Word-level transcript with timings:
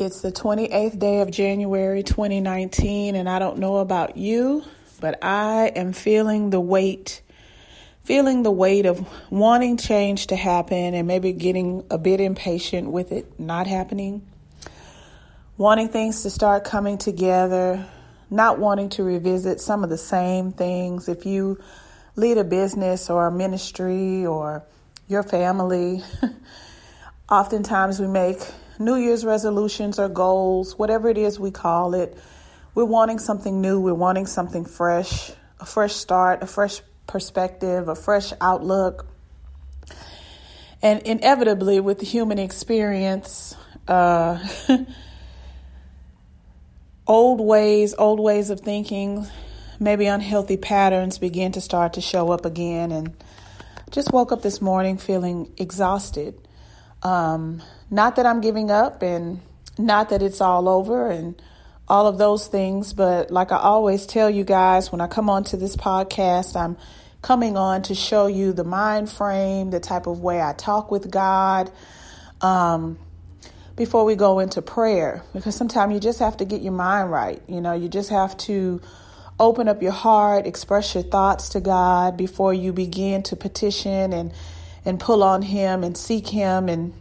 It's 0.00 0.20
the 0.20 0.30
28th 0.30 0.96
day 0.96 1.22
of 1.22 1.30
January 1.32 2.04
2019, 2.04 3.16
and 3.16 3.28
I 3.28 3.40
don't 3.40 3.58
know 3.58 3.78
about 3.78 4.16
you, 4.16 4.62
but 5.00 5.18
I 5.24 5.72
am 5.74 5.92
feeling 5.92 6.50
the 6.50 6.60
weight, 6.60 7.20
feeling 8.04 8.44
the 8.44 8.50
weight 8.52 8.86
of 8.86 9.04
wanting 9.28 9.76
change 9.76 10.28
to 10.28 10.36
happen 10.36 10.94
and 10.94 11.08
maybe 11.08 11.32
getting 11.32 11.84
a 11.90 11.98
bit 11.98 12.20
impatient 12.20 12.92
with 12.92 13.10
it 13.10 13.40
not 13.40 13.66
happening, 13.66 14.24
wanting 15.56 15.88
things 15.88 16.22
to 16.22 16.30
start 16.30 16.62
coming 16.62 16.96
together, 16.96 17.84
not 18.30 18.60
wanting 18.60 18.90
to 18.90 19.02
revisit 19.02 19.60
some 19.60 19.82
of 19.82 19.90
the 19.90 19.98
same 19.98 20.52
things. 20.52 21.08
If 21.08 21.26
you 21.26 21.58
lead 22.14 22.38
a 22.38 22.44
business 22.44 23.10
or 23.10 23.26
a 23.26 23.32
ministry 23.32 24.24
or 24.24 24.62
your 25.08 25.24
family, 25.24 26.04
oftentimes 27.28 27.98
we 27.98 28.06
make 28.06 28.38
New 28.78 28.96
Year's 28.96 29.24
resolutions 29.24 29.98
or 29.98 30.08
goals, 30.08 30.78
whatever 30.78 31.08
it 31.08 31.18
is 31.18 31.38
we 31.38 31.50
call 31.50 31.94
it. 31.94 32.16
We're 32.74 32.84
wanting 32.84 33.18
something 33.18 33.60
new, 33.60 33.80
we're 33.80 33.94
wanting 33.94 34.26
something 34.26 34.64
fresh, 34.64 35.32
a 35.58 35.66
fresh 35.66 35.94
start, 35.94 36.42
a 36.42 36.46
fresh 36.46 36.80
perspective, 37.06 37.88
a 37.88 37.94
fresh 37.94 38.32
outlook. 38.40 39.06
And 40.80 41.02
inevitably, 41.02 41.80
with 41.80 41.98
the 41.98 42.06
human 42.06 42.38
experience, 42.38 43.56
uh, 43.88 44.38
old 47.06 47.40
ways, 47.40 47.94
old 47.98 48.20
ways 48.20 48.50
of 48.50 48.60
thinking, 48.60 49.26
maybe 49.80 50.06
unhealthy 50.06 50.56
patterns 50.56 51.18
begin 51.18 51.50
to 51.52 51.60
start 51.60 51.94
to 51.94 52.00
show 52.00 52.30
up 52.30 52.44
again. 52.44 52.92
And 52.92 53.16
just 53.90 54.12
woke 54.12 54.30
up 54.30 54.42
this 54.42 54.60
morning 54.60 54.98
feeling 54.98 55.52
exhausted. 55.56 56.38
Um, 57.02 57.62
not 57.90 58.16
that 58.16 58.26
I'm 58.26 58.40
giving 58.40 58.70
up 58.70 59.02
and 59.02 59.40
not 59.78 60.10
that 60.10 60.22
it's 60.22 60.40
all 60.40 60.68
over 60.68 61.10
and 61.10 61.40
all 61.88 62.06
of 62.06 62.18
those 62.18 62.46
things, 62.48 62.92
but 62.92 63.30
like 63.30 63.50
I 63.50 63.56
always 63.56 64.06
tell 64.06 64.28
you 64.28 64.44
guys 64.44 64.92
when 64.92 65.00
I 65.00 65.06
come 65.06 65.30
onto 65.30 65.56
this 65.56 65.76
podcast, 65.76 66.54
I'm 66.54 66.76
coming 67.22 67.56
on 67.56 67.82
to 67.82 67.94
show 67.94 68.26
you 68.26 68.52
the 68.52 68.64
mind 68.64 69.10
frame, 69.10 69.70
the 69.70 69.80
type 69.80 70.06
of 70.06 70.20
way 70.20 70.40
I 70.40 70.52
talk 70.52 70.90
with 70.90 71.10
God. 71.10 71.70
Um, 72.40 72.98
before 73.74 74.04
we 74.04 74.16
go 74.16 74.40
into 74.40 74.60
prayer, 74.60 75.22
because 75.32 75.54
sometimes 75.54 75.94
you 75.94 76.00
just 76.00 76.18
have 76.18 76.36
to 76.38 76.44
get 76.44 76.62
your 76.62 76.72
mind 76.72 77.12
right. 77.12 77.40
You 77.46 77.60
know, 77.60 77.74
you 77.74 77.88
just 77.88 78.10
have 78.10 78.36
to 78.38 78.82
open 79.38 79.68
up 79.68 79.80
your 79.80 79.92
heart, 79.92 80.46
express 80.46 80.94
your 80.94 81.04
thoughts 81.04 81.50
to 81.50 81.60
God 81.60 82.16
before 82.16 82.52
you 82.52 82.72
begin 82.72 83.22
to 83.24 83.36
petition 83.36 84.12
and 84.12 84.32
and 84.84 84.98
pull 84.98 85.22
on 85.22 85.42
Him 85.42 85.84
and 85.84 85.96
seek 85.96 86.26
Him 86.28 86.68
and 86.68 86.92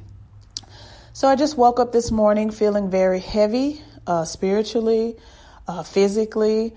so 1.17 1.27
I 1.27 1.35
just 1.35 1.57
woke 1.57 1.79
up 1.79 1.91
this 1.91 2.11
morning 2.11 2.51
feeling 2.51 2.91
very 2.91 3.19
heavy, 3.19 3.81
uh, 4.05 4.23
spiritually, 4.23 5.15
uh, 5.67 5.81
physically. 5.81 6.75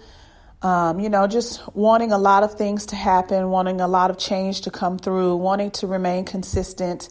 Um, 0.63 0.99
you 0.99 1.11
know, 1.11 1.27
just 1.27 1.61
wanting 1.77 2.11
a 2.11 2.17
lot 2.17 2.43
of 2.43 2.55
things 2.55 2.87
to 2.87 2.97
happen, 2.97 3.51
wanting 3.51 3.83
a 3.83 3.87
lot 3.87 4.11
of 4.11 4.17
change 4.17 4.63
to 4.63 4.71
come 4.71 4.99
through, 4.99 5.37
wanting 5.37 5.73
to 5.73 5.87
remain 5.87 6.25
consistent, 6.25 7.11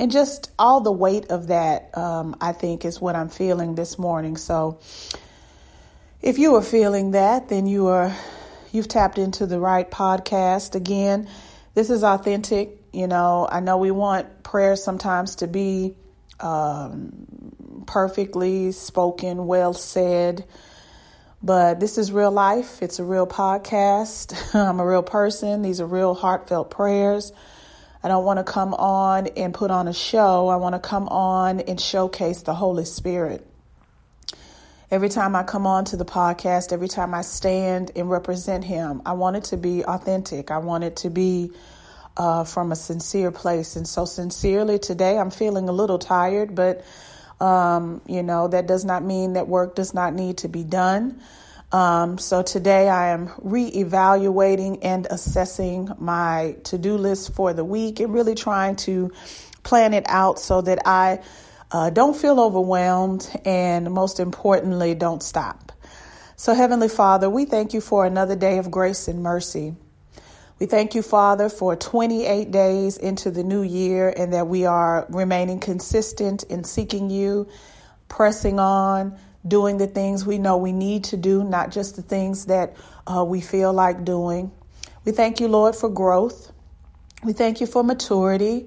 and 0.00 0.10
just 0.10 0.50
all 0.58 0.80
the 0.80 0.90
weight 0.90 1.30
of 1.30 1.46
that, 1.46 1.96
um, 1.96 2.34
I 2.40 2.50
think, 2.50 2.84
is 2.84 3.00
what 3.00 3.14
I'm 3.14 3.28
feeling 3.28 3.76
this 3.76 3.96
morning. 3.96 4.36
So, 4.36 4.80
if 6.22 6.38
you 6.38 6.56
are 6.56 6.62
feeling 6.62 7.12
that, 7.12 7.50
then 7.50 7.68
you 7.68 7.86
are 7.86 8.12
you've 8.72 8.88
tapped 8.88 9.18
into 9.18 9.46
the 9.46 9.60
right 9.60 9.88
podcast. 9.88 10.74
Again, 10.74 11.28
this 11.74 11.88
is 11.88 12.02
authentic. 12.02 12.76
You 12.92 13.06
know, 13.06 13.46
I 13.48 13.60
know 13.60 13.78
we 13.78 13.92
want 13.92 14.42
prayers 14.42 14.82
sometimes 14.82 15.36
to 15.36 15.46
be 15.46 15.94
um, 16.40 17.84
perfectly 17.86 18.72
spoken, 18.72 19.46
well 19.46 19.74
said. 19.74 20.44
But 21.42 21.78
this 21.78 21.98
is 21.98 22.10
real 22.10 22.30
life. 22.30 22.82
It's 22.82 22.98
a 22.98 23.04
real 23.04 23.26
podcast. 23.26 24.54
I'm 24.54 24.80
a 24.80 24.86
real 24.86 25.02
person. 25.02 25.62
These 25.62 25.80
are 25.80 25.86
real 25.86 26.14
heartfelt 26.14 26.70
prayers. 26.70 27.32
I 28.02 28.08
don't 28.08 28.24
want 28.24 28.38
to 28.38 28.44
come 28.44 28.74
on 28.74 29.28
and 29.28 29.52
put 29.54 29.70
on 29.70 29.88
a 29.88 29.94
show. 29.94 30.48
I 30.48 30.56
want 30.56 30.74
to 30.74 30.78
come 30.78 31.08
on 31.08 31.60
and 31.60 31.80
showcase 31.80 32.42
the 32.42 32.54
Holy 32.54 32.84
Spirit. 32.84 33.46
Every 34.90 35.08
time 35.08 35.34
I 35.34 35.42
come 35.42 35.66
on 35.66 35.86
to 35.86 35.96
the 35.96 36.04
podcast, 36.04 36.72
every 36.72 36.88
time 36.88 37.14
I 37.14 37.22
stand 37.22 37.90
and 37.96 38.10
represent 38.10 38.64
Him, 38.64 39.02
I 39.04 39.14
want 39.14 39.36
it 39.36 39.44
to 39.44 39.56
be 39.56 39.84
authentic. 39.84 40.50
I 40.50 40.58
want 40.58 40.84
it 40.84 40.96
to 40.96 41.10
be 41.10 41.50
uh, 42.16 42.44
from 42.44 42.72
a 42.72 42.76
sincere 42.76 43.30
place. 43.30 43.76
And 43.76 43.86
so, 43.86 44.04
sincerely, 44.04 44.78
today 44.78 45.18
I'm 45.18 45.30
feeling 45.30 45.68
a 45.68 45.72
little 45.72 45.98
tired, 45.98 46.54
but 46.54 46.84
um, 47.40 48.00
you 48.06 48.22
know, 48.22 48.48
that 48.48 48.66
does 48.66 48.84
not 48.84 49.02
mean 49.02 49.34
that 49.34 49.48
work 49.48 49.74
does 49.74 49.92
not 49.92 50.14
need 50.14 50.38
to 50.38 50.48
be 50.48 50.62
done. 50.64 51.20
Um, 51.72 52.18
so, 52.18 52.42
today 52.42 52.88
I 52.88 53.08
am 53.08 53.28
reevaluating 53.28 54.78
and 54.82 55.06
assessing 55.10 55.90
my 55.98 56.56
to 56.64 56.78
do 56.78 56.96
list 56.96 57.34
for 57.34 57.52
the 57.52 57.64
week 57.64 58.00
and 58.00 58.14
really 58.14 58.34
trying 58.34 58.76
to 58.76 59.12
plan 59.64 59.94
it 59.94 60.04
out 60.06 60.38
so 60.38 60.60
that 60.60 60.86
I 60.86 61.20
uh, 61.72 61.90
don't 61.90 62.16
feel 62.16 62.38
overwhelmed 62.38 63.28
and, 63.44 63.90
most 63.90 64.20
importantly, 64.20 64.94
don't 64.94 65.22
stop. 65.22 65.72
So, 66.36 66.54
Heavenly 66.54 66.88
Father, 66.88 67.28
we 67.28 67.44
thank 67.44 67.74
you 67.74 67.80
for 67.80 68.04
another 68.04 68.36
day 68.36 68.58
of 68.58 68.70
grace 68.70 69.08
and 69.08 69.22
mercy. 69.22 69.74
We 70.64 70.68
thank 70.68 70.94
you, 70.94 71.02
Father, 71.02 71.50
for 71.50 71.76
28 71.76 72.50
days 72.50 72.96
into 72.96 73.30
the 73.30 73.44
new 73.44 73.60
year 73.60 74.08
and 74.08 74.32
that 74.32 74.46
we 74.46 74.64
are 74.64 75.04
remaining 75.10 75.60
consistent 75.60 76.42
in 76.44 76.64
seeking 76.64 77.10
you, 77.10 77.48
pressing 78.08 78.58
on, 78.58 79.18
doing 79.46 79.76
the 79.76 79.86
things 79.86 80.24
we 80.24 80.38
know 80.38 80.56
we 80.56 80.72
need 80.72 81.04
to 81.04 81.18
do, 81.18 81.44
not 81.44 81.70
just 81.70 81.96
the 81.96 82.02
things 82.02 82.46
that 82.46 82.76
uh, 83.06 83.22
we 83.22 83.42
feel 83.42 83.74
like 83.74 84.06
doing. 84.06 84.50
We 85.04 85.12
thank 85.12 85.38
you, 85.38 85.48
Lord, 85.48 85.76
for 85.76 85.90
growth. 85.90 86.50
We 87.22 87.34
thank 87.34 87.60
you 87.60 87.66
for 87.66 87.84
maturity. 87.84 88.66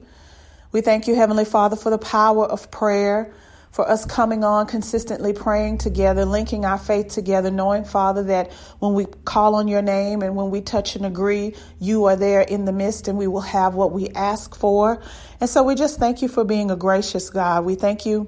We 0.71 0.81
thank 0.81 1.07
you, 1.07 1.15
Heavenly 1.15 1.45
Father, 1.45 1.75
for 1.75 1.89
the 1.89 1.97
power 1.97 2.45
of 2.45 2.69
prayer 2.69 3.33
for 3.77 3.87
us 3.87 4.05
coming 4.05 4.43
on 4.43 4.65
consistently 4.65 5.33
praying 5.33 5.77
together, 5.77 6.25
linking 6.25 6.65
our 6.65 6.79
faith 6.79 7.09
together, 7.09 7.51
knowing, 7.51 7.83
Father, 7.83 8.23
that 8.23 8.51
when 8.79 8.95
we 8.95 9.05
call 9.23 9.53
on 9.53 9.67
your 9.67 9.83
name 9.83 10.23
and 10.23 10.35
when 10.35 10.49
we 10.49 10.61
touch 10.61 10.95
and 10.95 11.05
agree, 11.05 11.53
you 11.79 12.05
are 12.05 12.15
there 12.15 12.41
in 12.41 12.65
the 12.65 12.71
midst 12.71 13.07
and 13.07 13.19
we 13.19 13.27
will 13.27 13.41
have 13.41 13.75
what 13.75 13.91
we 13.91 14.09
ask 14.09 14.55
for. 14.55 14.99
And 15.39 15.47
so 15.47 15.61
we 15.61 15.75
just 15.75 15.99
thank 15.99 16.23
you 16.23 16.27
for 16.27 16.43
being 16.43 16.71
a 16.71 16.75
gracious 16.75 17.29
God. 17.29 17.65
We 17.65 17.75
thank 17.75 18.07
you 18.07 18.27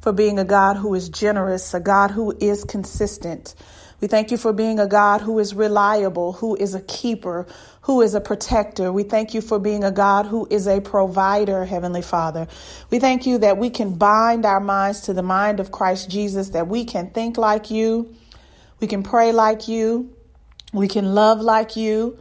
for 0.00 0.12
being 0.12 0.38
a 0.38 0.44
God 0.44 0.76
who 0.76 0.94
is 0.94 1.08
generous, 1.08 1.74
a 1.74 1.80
God 1.80 2.12
who 2.12 2.32
is 2.38 2.62
consistent. 2.62 3.56
We 4.00 4.06
thank 4.06 4.30
you 4.30 4.36
for 4.36 4.52
being 4.52 4.78
a 4.78 4.86
God 4.86 5.22
who 5.22 5.40
is 5.40 5.54
reliable, 5.54 6.34
who 6.34 6.54
is 6.54 6.76
a 6.76 6.80
keeper, 6.80 7.48
who 7.84 8.00
is 8.00 8.14
a 8.14 8.20
protector. 8.20 8.90
We 8.90 9.02
thank 9.02 9.34
you 9.34 9.42
for 9.42 9.58
being 9.58 9.84
a 9.84 9.90
God 9.90 10.24
who 10.24 10.46
is 10.50 10.66
a 10.66 10.80
provider, 10.80 11.66
Heavenly 11.66 12.00
Father. 12.00 12.48
We 12.90 12.98
thank 12.98 13.26
you 13.26 13.38
that 13.38 13.58
we 13.58 13.68
can 13.68 13.96
bind 13.96 14.46
our 14.46 14.60
minds 14.60 15.02
to 15.02 15.12
the 15.12 15.22
mind 15.22 15.60
of 15.60 15.70
Christ 15.70 16.08
Jesus, 16.08 16.50
that 16.50 16.66
we 16.66 16.86
can 16.86 17.10
think 17.10 17.36
like 17.36 17.70
you, 17.70 18.14
we 18.80 18.86
can 18.86 19.02
pray 19.02 19.32
like 19.32 19.68
you, 19.68 20.16
we 20.72 20.88
can 20.88 21.14
love 21.14 21.42
like 21.42 21.76
you, 21.76 22.18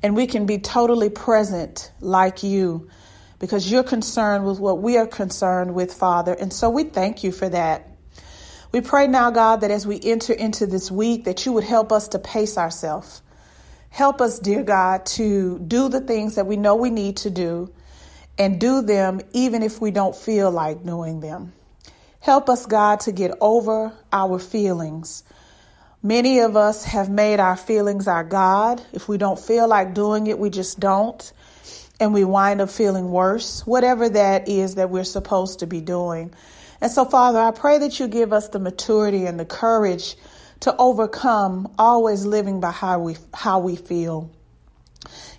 and 0.00 0.14
we 0.14 0.28
can 0.28 0.46
be 0.46 0.58
totally 0.58 1.10
present 1.10 1.90
like 2.00 2.44
you 2.44 2.88
because 3.40 3.68
you're 3.68 3.82
concerned 3.82 4.46
with 4.46 4.60
what 4.60 4.80
we 4.80 4.96
are 4.96 5.08
concerned 5.08 5.74
with, 5.74 5.92
Father. 5.92 6.34
And 6.34 6.52
so 6.52 6.70
we 6.70 6.84
thank 6.84 7.24
you 7.24 7.32
for 7.32 7.48
that. 7.48 7.88
We 8.70 8.80
pray 8.80 9.08
now, 9.08 9.32
God, 9.32 9.62
that 9.62 9.72
as 9.72 9.88
we 9.88 9.98
enter 10.00 10.32
into 10.32 10.66
this 10.68 10.88
week, 10.88 11.24
that 11.24 11.46
you 11.46 11.52
would 11.54 11.64
help 11.64 11.90
us 11.90 12.08
to 12.08 12.20
pace 12.20 12.56
ourselves 12.56 13.22
Help 13.90 14.20
us, 14.20 14.38
dear 14.38 14.62
God, 14.62 15.04
to 15.04 15.58
do 15.58 15.88
the 15.88 16.00
things 16.00 16.36
that 16.36 16.46
we 16.46 16.56
know 16.56 16.76
we 16.76 16.90
need 16.90 17.18
to 17.18 17.30
do 17.30 17.72
and 18.38 18.58
do 18.58 18.80
them 18.80 19.20
even 19.32 19.62
if 19.62 19.80
we 19.80 19.90
don't 19.90 20.16
feel 20.16 20.50
like 20.50 20.84
doing 20.84 21.20
them. 21.20 21.52
Help 22.20 22.48
us, 22.48 22.66
God, 22.66 23.00
to 23.00 23.12
get 23.12 23.32
over 23.40 23.92
our 24.12 24.38
feelings. 24.38 25.24
Many 26.02 26.38
of 26.38 26.56
us 26.56 26.84
have 26.84 27.10
made 27.10 27.40
our 27.40 27.56
feelings 27.56 28.08
our 28.08 28.24
God. 28.24 28.80
If 28.92 29.08
we 29.08 29.18
don't 29.18 29.38
feel 29.38 29.68
like 29.68 29.92
doing 29.92 30.26
it, 30.28 30.38
we 30.38 30.48
just 30.48 30.80
don't. 30.80 31.32
And 31.98 32.14
we 32.14 32.24
wind 32.24 32.62
up 32.62 32.70
feeling 32.70 33.10
worse, 33.10 33.66
whatever 33.66 34.08
that 34.08 34.48
is 34.48 34.76
that 34.76 34.88
we're 34.88 35.04
supposed 35.04 35.58
to 35.58 35.66
be 35.66 35.82
doing. 35.82 36.32
And 36.80 36.90
so, 36.90 37.04
Father, 37.04 37.38
I 37.38 37.50
pray 37.50 37.78
that 37.78 38.00
you 38.00 38.08
give 38.08 38.32
us 38.32 38.48
the 38.48 38.58
maturity 38.58 39.26
and 39.26 39.38
the 39.38 39.44
courage 39.44 40.16
to 40.60 40.76
overcome 40.76 41.72
always 41.78 42.24
living 42.24 42.60
by 42.60 42.70
how 42.70 42.98
we 42.98 43.16
how 43.34 43.58
we 43.60 43.76
feel. 43.76 44.30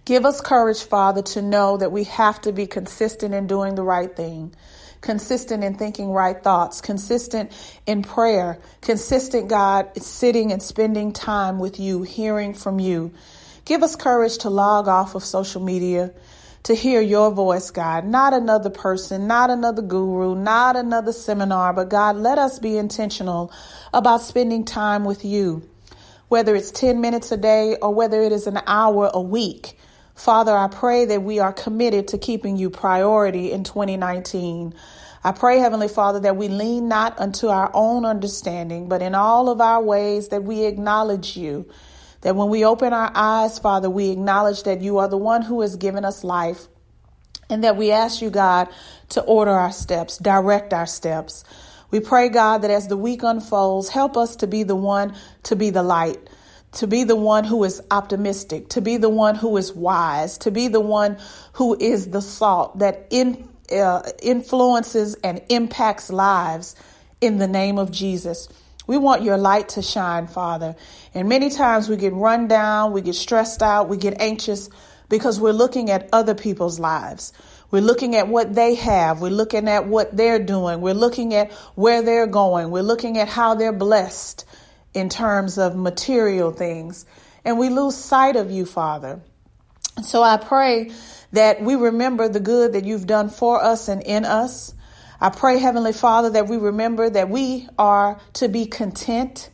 Give 0.03 0.25
us 0.25 0.41
courage, 0.41 0.83
Father, 0.83 1.21
to 1.21 1.41
know 1.41 1.77
that 1.77 1.91
we 1.91 2.05
have 2.05 2.41
to 2.41 2.51
be 2.51 2.65
consistent 2.65 3.33
in 3.33 3.45
doing 3.45 3.75
the 3.75 3.83
right 3.83 4.13
thing, 4.13 4.53
consistent 4.99 5.63
in 5.63 5.75
thinking 5.75 6.09
right 6.11 6.41
thoughts, 6.41 6.81
consistent 6.81 7.51
in 7.85 8.01
prayer, 8.01 8.59
consistent, 8.81 9.47
God, 9.47 9.89
sitting 10.01 10.51
and 10.51 10.61
spending 10.61 11.13
time 11.13 11.59
with 11.59 11.79
you, 11.79 12.01
hearing 12.01 12.55
from 12.55 12.79
you. 12.79 13.13
Give 13.63 13.83
us 13.83 13.95
courage 13.95 14.39
to 14.39 14.49
log 14.49 14.87
off 14.87 15.13
of 15.13 15.23
social 15.23 15.61
media, 15.61 16.11
to 16.63 16.75
hear 16.75 17.01
your 17.01 17.31
voice, 17.31 17.71
God, 17.71 18.05
not 18.05 18.33
another 18.33 18.69
person, 18.69 19.27
not 19.27 19.49
another 19.49 19.81
guru, 19.81 20.35
not 20.35 20.75
another 20.75 21.11
seminar, 21.11 21.73
but 21.73 21.89
God, 21.89 22.17
let 22.17 22.37
us 22.37 22.59
be 22.59 22.77
intentional 22.77 23.51
about 23.93 24.21
spending 24.21 24.63
time 24.63 25.03
with 25.03 25.25
you, 25.25 25.67
whether 26.27 26.55
it's 26.55 26.71
10 26.71 27.01
minutes 27.01 27.31
a 27.31 27.37
day 27.37 27.77
or 27.81 27.93
whether 27.93 28.21
it 28.21 28.31
is 28.31 28.45
an 28.45 28.59
hour 28.67 29.09
a 29.11 29.21
week. 29.21 29.77
Father, 30.13 30.55
I 30.55 30.67
pray 30.67 31.05
that 31.05 31.23
we 31.23 31.39
are 31.39 31.53
committed 31.53 32.09
to 32.09 32.19
keeping 32.19 32.57
you 32.57 32.69
priority 32.69 33.51
in 33.51 33.63
2019. 33.63 34.75
I 35.23 35.31
pray, 35.31 35.57
Heavenly 35.57 35.87
Father, 35.87 36.19
that 36.19 36.37
we 36.37 36.47
lean 36.47 36.87
not 36.87 37.19
unto 37.19 37.47
our 37.47 37.71
own 37.73 38.05
understanding, 38.05 38.87
but 38.87 39.01
in 39.01 39.15
all 39.15 39.49
of 39.49 39.61
our 39.61 39.81
ways 39.81 40.27
that 40.27 40.43
we 40.43 40.65
acknowledge 40.65 41.35
you 41.35 41.67
that 42.21 42.35
when 42.35 42.49
we 42.49 42.65
open 42.65 42.93
our 42.93 43.11
eyes, 43.13 43.59
Father, 43.59 43.89
we 43.89 44.09
acknowledge 44.09 44.63
that 44.63 44.81
you 44.81 44.99
are 44.99 45.07
the 45.07 45.17
one 45.17 45.41
who 45.41 45.61
has 45.61 45.75
given 45.75 46.05
us 46.05 46.23
life 46.23 46.67
and 47.49 47.63
that 47.63 47.75
we 47.75 47.91
ask 47.91 48.21
you, 48.21 48.29
God, 48.29 48.69
to 49.09 49.21
order 49.21 49.51
our 49.51 49.71
steps, 49.71 50.17
direct 50.17 50.73
our 50.73 50.85
steps. 50.85 51.43
We 51.91 51.99
pray, 51.99 52.29
God, 52.29 52.59
that 52.59 52.71
as 52.71 52.87
the 52.87 52.95
week 52.95 53.23
unfolds, 53.23 53.89
help 53.89 54.15
us 54.15 54.37
to 54.37 54.47
be 54.47 54.63
the 54.63 54.75
one 54.75 55.15
to 55.43 55.55
be 55.57 55.69
the 55.71 55.83
light, 55.83 56.29
to 56.73 56.87
be 56.87 57.03
the 57.03 57.15
one 57.15 57.43
who 57.43 57.63
is 57.65 57.81
optimistic, 57.91 58.69
to 58.69 58.81
be 58.81 58.95
the 58.97 59.09
one 59.09 59.35
who 59.35 59.57
is 59.57 59.73
wise, 59.73 60.37
to 60.39 60.51
be 60.51 60.69
the 60.69 60.79
one 60.79 61.17
who 61.53 61.75
is 61.77 62.09
the 62.09 62.21
salt 62.21 62.79
that 62.79 63.07
in, 63.09 63.49
uh, 63.71 64.03
influences 64.21 65.15
and 65.15 65.41
impacts 65.49 66.09
lives 66.09 66.75
in 67.19 67.37
the 67.37 67.47
name 67.47 67.77
of 67.77 67.91
Jesus. 67.91 68.47
We 68.87 68.97
want 68.97 69.23
your 69.23 69.37
light 69.37 69.69
to 69.69 69.81
shine, 69.81 70.27
Father. 70.27 70.75
And 71.13 71.29
many 71.29 71.49
times 71.49 71.87
we 71.87 71.97
get 71.97 72.13
run 72.13 72.47
down, 72.47 72.91
we 72.91 73.01
get 73.01 73.15
stressed 73.15 73.61
out, 73.61 73.89
we 73.89 73.97
get 73.97 74.19
anxious 74.19 74.69
because 75.09 75.39
we're 75.39 75.51
looking 75.51 75.91
at 75.91 76.09
other 76.11 76.33
people's 76.33 76.79
lives. 76.79 77.33
We're 77.69 77.81
looking 77.81 78.15
at 78.15 78.27
what 78.27 78.53
they 78.53 78.75
have. 78.75 79.21
We're 79.21 79.29
looking 79.29 79.69
at 79.69 79.87
what 79.87 80.15
they're 80.15 80.43
doing. 80.43 80.81
We're 80.81 80.93
looking 80.93 81.33
at 81.33 81.51
where 81.75 82.01
they're 82.01 82.27
going. 82.27 82.71
We're 82.71 82.81
looking 82.81 83.17
at 83.17 83.29
how 83.29 83.55
they're 83.55 83.71
blessed 83.73 84.45
in 84.93 85.09
terms 85.09 85.57
of 85.57 85.75
material 85.75 86.51
things. 86.51 87.05
And 87.45 87.57
we 87.57 87.69
lose 87.69 87.95
sight 87.95 88.35
of 88.35 88.51
you, 88.51 88.65
Father. 88.65 89.21
So 90.03 90.21
I 90.21 90.37
pray 90.37 90.91
that 91.31 91.61
we 91.61 91.75
remember 91.75 92.27
the 92.27 92.39
good 92.39 92.73
that 92.73 92.85
you've 92.85 93.07
done 93.07 93.29
for 93.29 93.63
us 93.63 93.87
and 93.87 94.01
in 94.03 94.25
us. 94.25 94.73
I 95.21 95.29
pray, 95.29 95.59
Heavenly 95.59 95.93
Father, 95.93 96.31
that 96.31 96.47
we 96.47 96.57
remember 96.57 97.09
that 97.09 97.29
we 97.29 97.69
are 97.77 98.19
to 98.33 98.49
be 98.49 98.65
content, 98.65 99.51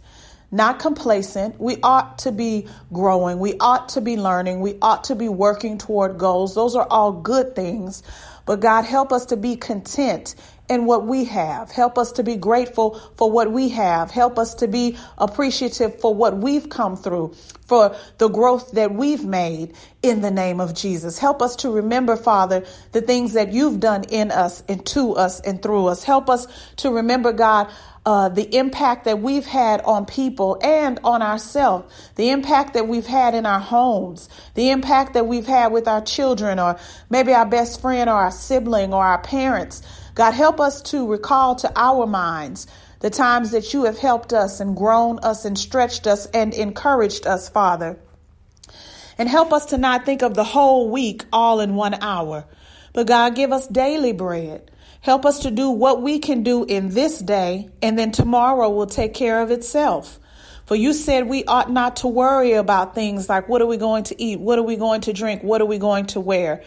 not 0.51 0.79
complacent. 0.79 1.59
We 1.59 1.79
ought 1.83 2.19
to 2.19 2.31
be 2.31 2.67
growing. 2.93 3.39
We 3.39 3.55
ought 3.59 3.89
to 3.89 4.01
be 4.01 4.17
learning. 4.17 4.61
We 4.61 4.77
ought 4.81 5.05
to 5.05 5.15
be 5.15 5.29
working 5.29 5.77
toward 5.77 6.19
goals. 6.19 6.55
Those 6.55 6.75
are 6.77 6.87
all 6.89 7.11
good 7.11 7.55
things. 7.55 8.03
But 8.45 8.61
God, 8.61 8.85
help 8.85 9.11
us 9.11 9.27
to 9.27 9.37
be 9.37 9.57
content 9.57 10.35
in 10.69 10.85
what 10.85 11.05
we 11.05 11.25
have. 11.25 11.71
Help 11.71 11.97
us 11.97 12.13
to 12.13 12.23
be 12.23 12.35
grateful 12.35 12.99
for 13.15 13.31
what 13.31 13.51
we 13.51 13.69
have. 13.69 14.11
Help 14.11 14.37
us 14.37 14.55
to 14.55 14.67
be 14.67 14.97
appreciative 15.17 15.99
for 15.99 16.13
what 16.13 16.37
we've 16.37 16.69
come 16.69 16.95
through, 16.97 17.33
for 17.65 17.95
the 18.17 18.27
growth 18.27 18.71
that 18.71 18.93
we've 18.93 19.25
made 19.25 19.73
in 20.03 20.21
the 20.21 20.31
name 20.31 20.59
of 20.59 20.73
Jesus. 20.73 21.17
Help 21.17 21.41
us 21.41 21.57
to 21.57 21.69
remember, 21.69 22.15
Father, 22.15 22.65
the 22.91 23.01
things 23.01 23.33
that 23.33 23.53
you've 23.53 23.79
done 23.79 24.03
in 24.05 24.31
us 24.31 24.63
and 24.67 24.85
to 24.87 25.13
us 25.13 25.39
and 25.39 25.61
through 25.61 25.87
us. 25.87 26.03
Help 26.03 26.29
us 26.29 26.47
to 26.77 26.91
remember, 26.91 27.31
God, 27.31 27.69
uh, 28.05 28.29
the 28.29 28.55
impact 28.55 29.03
that 29.03 29.19
we've 29.19 29.45
had 29.45 29.81
on 29.81 30.05
people 30.05 30.57
and 30.63 30.97
on 31.03 31.21
ourselves, 31.21 31.93
the 32.15 32.29
impact 32.29 32.73
that 32.73 32.87
we've 32.87 33.05
had 33.05 33.35
in 33.35 33.45
our 33.45 33.59
homes, 33.59 34.29
the 34.55 34.69
impact 34.69 35.13
that 35.13 35.27
we've 35.27 35.45
had 35.45 35.73
with 35.73 35.89
our 35.89 36.01
children, 36.01 36.57
or 36.57 36.79
maybe 37.09 37.33
our 37.33 37.45
best 37.45 37.81
friend, 37.81 38.09
or 38.09 38.13
our 38.13 38.31
sibling, 38.31 38.93
or 38.93 39.03
our 39.03 39.21
parents. 39.21 39.81
God, 40.17 40.33
help 40.33 40.59
us 40.59 40.81
to 40.81 41.07
recall 41.07 41.53
to 41.57 41.71
our 41.75 42.07
minds 42.07 42.65
the 43.01 43.11
times 43.11 43.51
that 43.51 43.71
you 43.71 43.85
have 43.85 43.99
helped 43.99 44.33
us 44.33 44.59
and 44.59 44.75
grown 44.75 45.19
us 45.19 45.45
and 45.45 45.55
stretched 45.55 46.07
us 46.07 46.25
and 46.33 46.55
encouraged 46.55 47.27
us, 47.27 47.49
Father. 47.49 47.99
And 49.19 49.29
help 49.29 49.53
us 49.53 49.67
to 49.67 49.77
not 49.77 50.05
think 50.05 50.23
of 50.23 50.33
the 50.33 50.43
whole 50.43 50.89
week 50.89 51.23
all 51.31 51.59
in 51.59 51.75
one 51.75 51.93
hour. 52.01 52.45
But 52.93 53.05
God, 53.05 53.35
give 53.35 53.51
us 53.51 53.67
daily 53.67 54.11
bread. 54.11 54.71
Help 55.01 55.23
us 55.23 55.37
to 55.41 55.51
do 55.51 55.69
what 55.69 56.01
we 56.01 56.17
can 56.17 56.41
do 56.41 56.63
in 56.63 56.89
this 56.89 57.19
day, 57.19 57.69
and 57.83 57.97
then 57.97 58.11
tomorrow 58.11 58.71
will 58.71 58.87
take 58.87 59.13
care 59.13 59.39
of 59.43 59.51
itself. 59.51 60.17
For 60.65 60.75
you 60.75 60.93
said 60.93 61.27
we 61.27 61.45
ought 61.45 61.69
not 61.69 61.97
to 61.97 62.07
worry 62.07 62.53
about 62.53 62.95
things 62.95 63.29
like 63.29 63.47
what 63.47 63.61
are 63.61 63.67
we 63.67 63.77
going 63.77 64.05
to 64.05 64.19
eat? 64.19 64.39
What 64.39 64.57
are 64.57 64.63
we 64.63 64.77
going 64.77 65.01
to 65.01 65.13
drink? 65.13 65.43
What 65.43 65.61
are 65.61 65.65
we 65.65 65.77
going 65.77 66.07
to 66.07 66.19
wear? 66.19 66.63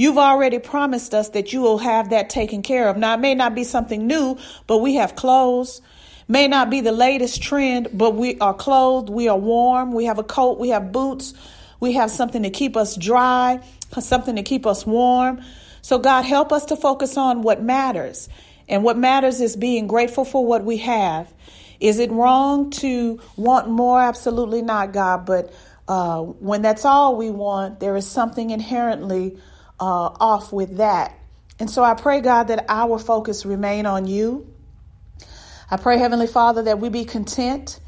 You've 0.00 0.16
already 0.16 0.58
promised 0.58 1.12
us 1.12 1.28
that 1.28 1.52
you 1.52 1.60
will 1.60 1.76
have 1.76 2.08
that 2.08 2.30
taken 2.30 2.62
care 2.62 2.88
of. 2.88 2.96
Now, 2.96 3.12
it 3.12 3.20
may 3.20 3.34
not 3.34 3.54
be 3.54 3.64
something 3.64 4.06
new, 4.06 4.38
but 4.66 4.78
we 4.78 4.94
have 4.94 5.14
clothes. 5.14 5.82
May 6.26 6.48
not 6.48 6.70
be 6.70 6.80
the 6.80 6.90
latest 6.90 7.42
trend, 7.42 7.88
but 7.92 8.14
we 8.14 8.38
are 8.38 8.54
clothed, 8.54 9.10
we 9.10 9.28
are 9.28 9.36
warm, 9.36 9.92
we 9.92 10.06
have 10.06 10.18
a 10.18 10.22
coat, 10.22 10.58
we 10.58 10.70
have 10.70 10.90
boots, 10.90 11.34
we 11.80 11.92
have 11.92 12.10
something 12.10 12.44
to 12.44 12.48
keep 12.48 12.78
us 12.78 12.96
dry, 12.96 13.60
something 13.98 14.36
to 14.36 14.42
keep 14.42 14.64
us 14.64 14.86
warm. 14.86 15.42
So, 15.82 15.98
God, 15.98 16.22
help 16.22 16.50
us 16.50 16.64
to 16.66 16.76
focus 16.76 17.18
on 17.18 17.42
what 17.42 17.62
matters. 17.62 18.30
And 18.70 18.82
what 18.82 18.96
matters 18.96 19.42
is 19.42 19.54
being 19.54 19.86
grateful 19.86 20.24
for 20.24 20.46
what 20.46 20.64
we 20.64 20.78
have. 20.78 21.30
Is 21.78 21.98
it 21.98 22.10
wrong 22.10 22.70
to 22.70 23.20
want 23.36 23.68
more? 23.68 24.00
Absolutely 24.00 24.62
not, 24.62 24.94
God. 24.94 25.26
But 25.26 25.52
uh, 25.86 26.22
when 26.22 26.62
that's 26.62 26.86
all 26.86 27.16
we 27.16 27.30
want, 27.30 27.80
there 27.80 27.96
is 27.96 28.06
something 28.06 28.48
inherently 28.48 29.36
uh, 29.80 29.84
off 30.20 30.52
with 30.52 30.76
that. 30.76 31.18
And 31.58 31.68
so 31.68 31.82
I 31.82 31.94
pray, 31.94 32.20
God, 32.20 32.44
that 32.44 32.66
our 32.68 32.98
focus 32.98 33.44
remain 33.44 33.86
on 33.86 34.06
you. 34.06 34.52
I 35.70 35.76
pray, 35.76 35.98
Heavenly 35.98 36.26
Father, 36.26 36.62
that 36.64 36.78
we 36.78 36.88
be 36.88 37.04
content, 37.04 37.80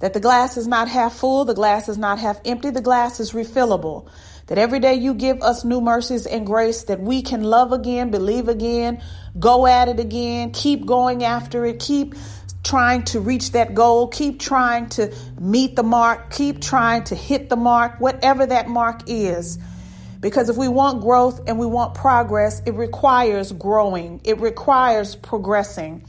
that 0.00 0.14
the 0.14 0.20
glass 0.20 0.56
is 0.56 0.66
not 0.66 0.88
half 0.88 1.14
full, 1.14 1.44
the 1.44 1.54
glass 1.54 1.88
is 1.88 1.98
not 1.98 2.18
half 2.18 2.40
empty, 2.44 2.70
the 2.70 2.80
glass 2.80 3.20
is 3.20 3.32
refillable 3.32 4.08
that 4.48 4.56
every 4.56 4.80
day 4.80 4.94
you 4.94 5.14
give 5.14 5.42
us 5.42 5.64
new 5.64 5.80
mercies 5.80 6.26
and 6.26 6.46
grace 6.46 6.84
that 6.84 7.00
we 7.00 7.22
can 7.22 7.42
love 7.42 7.70
again, 7.70 8.10
believe 8.10 8.48
again, 8.48 9.02
go 9.38 9.66
at 9.66 9.88
it 9.88 10.00
again, 10.00 10.52
keep 10.52 10.86
going 10.86 11.22
after 11.22 11.66
it, 11.66 11.78
keep 11.78 12.14
trying 12.64 13.04
to 13.04 13.20
reach 13.20 13.52
that 13.52 13.74
goal, 13.74 14.08
keep 14.08 14.40
trying 14.40 14.88
to 14.88 15.14
meet 15.38 15.76
the 15.76 15.82
mark, 15.82 16.30
keep 16.30 16.62
trying 16.62 17.04
to 17.04 17.14
hit 17.14 17.50
the 17.50 17.56
mark, 17.56 18.00
whatever 18.00 18.46
that 18.46 18.68
mark 18.68 19.02
is. 19.06 19.58
Because 20.20 20.48
if 20.48 20.56
we 20.56 20.68
want 20.68 21.00
growth 21.00 21.42
and 21.46 21.58
we 21.58 21.66
want 21.66 21.94
progress, 21.94 22.60
it 22.66 22.74
requires 22.74 23.52
growing, 23.52 24.20
it 24.24 24.40
requires 24.40 25.14
progressing, 25.14 26.04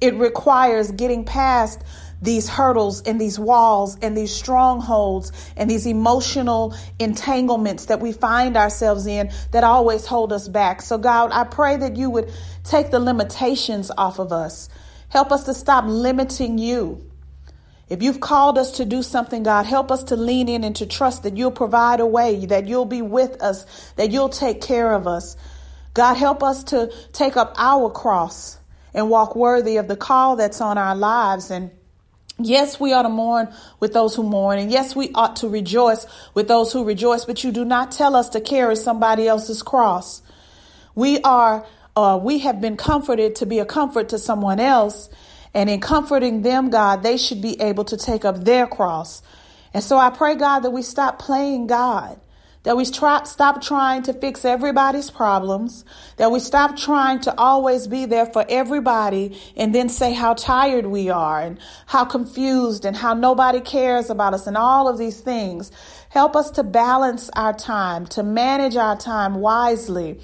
it 0.00 0.14
requires 0.14 0.90
getting 0.90 1.24
past 1.24 1.82
these 2.20 2.48
hurdles 2.48 3.02
and 3.02 3.20
these 3.20 3.38
walls 3.38 3.98
and 4.00 4.16
these 4.16 4.34
strongholds 4.34 5.30
and 5.56 5.70
these 5.70 5.86
emotional 5.86 6.74
entanglements 6.98 7.86
that 7.86 8.00
we 8.00 8.12
find 8.12 8.56
ourselves 8.56 9.06
in 9.06 9.30
that 9.52 9.62
always 9.62 10.06
hold 10.06 10.32
us 10.32 10.48
back. 10.48 10.80
So, 10.82 10.98
God, 10.98 11.30
I 11.32 11.44
pray 11.44 11.76
that 11.76 11.96
you 11.96 12.10
would 12.10 12.32
take 12.64 12.90
the 12.90 12.98
limitations 12.98 13.90
off 13.96 14.18
of 14.18 14.32
us. 14.32 14.68
Help 15.10 15.32
us 15.32 15.44
to 15.44 15.54
stop 15.54 15.84
limiting 15.86 16.58
you. 16.58 17.08
If 17.94 18.02
you've 18.02 18.18
called 18.18 18.58
us 18.58 18.72
to 18.78 18.84
do 18.84 19.04
something, 19.04 19.44
God, 19.44 19.66
help 19.66 19.92
us 19.92 20.02
to 20.04 20.16
lean 20.16 20.48
in 20.48 20.64
and 20.64 20.74
to 20.74 20.84
trust 20.84 21.22
that 21.22 21.36
you'll 21.36 21.52
provide 21.52 22.00
a 22.00 22.06
way, 22.06 22.44
that 22.46 22.66
you'll 22.66 22.86
be 22.86 23.02
with 23.02 23.40
us, 23.40 23.92
that 23.94 24.10
you'll 24.10 24.30
take 24.30 24.60
care 24.60 24.94
of 24.94 25.06
us. 25.06 25.36
God, 25.94 26.14
help 26.14 26.42
us 26.42 26.64
to 26.64 26.92
take 27.12 27.36
up 27.36 27.54
our 27.56 27.88
cross 27.88 28.58
and 28.94 29.08
walk 29.08 29.36
worthy 29.36 29.76
of 29.76 29.86
the 29.86 29.94
call 29.94 30.34
that's 30.34 30.60
on 30.60 30.76
our 30.76 30.96
lives 30.96 31.52
and 31.52 31.70
Yes, 32.36 32.80
we 32.80 32.92
ought 32.92 33.02
to 33.02 33.08
mourn 33.08 33.54
with 33.78 33.92
those 33.92 34.16
who 34.16 34.24
mourn, 34.24 34.58
and 34.58 34.72
yes, 34.72 34.96
we 34.96 35.12
ought 35.14 35.36
to 35.36 35.48
rejoice 35.48 36.04
with 36.34 36.48
those 36.48 36.72
who 36.72 36.82
rejoice, 36.82 37.24
but 37.24 37.44
you 37.44 37.52
do 37.52 37.64
not 37.64 37.92
tell 37.92 38.16
us 38.16 38.30
to 38.30 38.40
carry 38.40 38.74
somebody 38.74 39.28
else's 39.28 39.62
cross. 39.62 40.20
We 40.96 41.20
are, 41.20 41.64
uh, 41.94 42.18
we 42.20 42.40
have 42.40 42.60
been 42.60 42.76
comforted 42.76 43.36
to 43.36 43.46
be 43.46 43.60
a 43.60 43.64
comfort 43.64 44.08
to 44.08 44.18
someone 44.18 44.58
else, 44.58 45.08
and 45.54 45.70
in 45.70 45.80
comforting 45.80 46.42
them, 46.42 46.68
God, 46.68 47.02
they 47.02 47.16
should 47.16 47.40
be 47.40 47.60
able 47.60 47.84
to 47.84 47.96
take 47.96 48.24
up 48.24 48.44
their 48.44 48.66
cross. 48.66 49.22
And 49.72 49.82
so 49.82 49.96
I 49.96 50.10
pray, 50.10 50.34
God, 50.34 50.60
that 50.60 50.70
we 50.70 50.82
stop 50.82 51.18
playing 51.18 51.68
God 51.68 52.20
that 52.64 52.76
we 52.78 52.84
try, 52.86 53.22
stop 53.24 53.62
trying 53.62 54.02
to 54.02 54.12
fix 54.12 54.44
everybody's 54.44 55.10
problems, 55.10 55.84
that 56.16 56.32
we 56.32 56.40
stop 56.40 56.76
trying 56.76 57.20
to 57.20 57.38
always 57.38 57.86
be 57.86 58.06
there 58.06 58.26
for 58.26 58.44
everybody 58.48 59.38
and 59.54 59.74
then 59.74 59.88
say 59.88 60.12
how 60.12 60.32
tired 60.32 60.86
we 60.86 61.10
are 61.10 61.40
and 61.40 61.58
how 61.86 62.04
confused 62.04 62.86
and 62.86 62.96
how 62.96 63.12
nobody 63.12 63.60
cares 63.60 64.08
about 64.08 64.32
us 64.32 64.46
and 64.46 64.56
all 64.56 64.88
of 64.88 64.98
these 64.98 65.20
things. 65.20 65.70
Help 66.08 66.34
us 66.34 66.50
to 66.52 66.62
balance 66.62 67.28
our 67.36 67.52
time, 67.52 68.06
to 68.06 68.22
manage 68.22 68.76
our 68.76 68.96
time 68.96 69.34
wisely. 69.36 70.18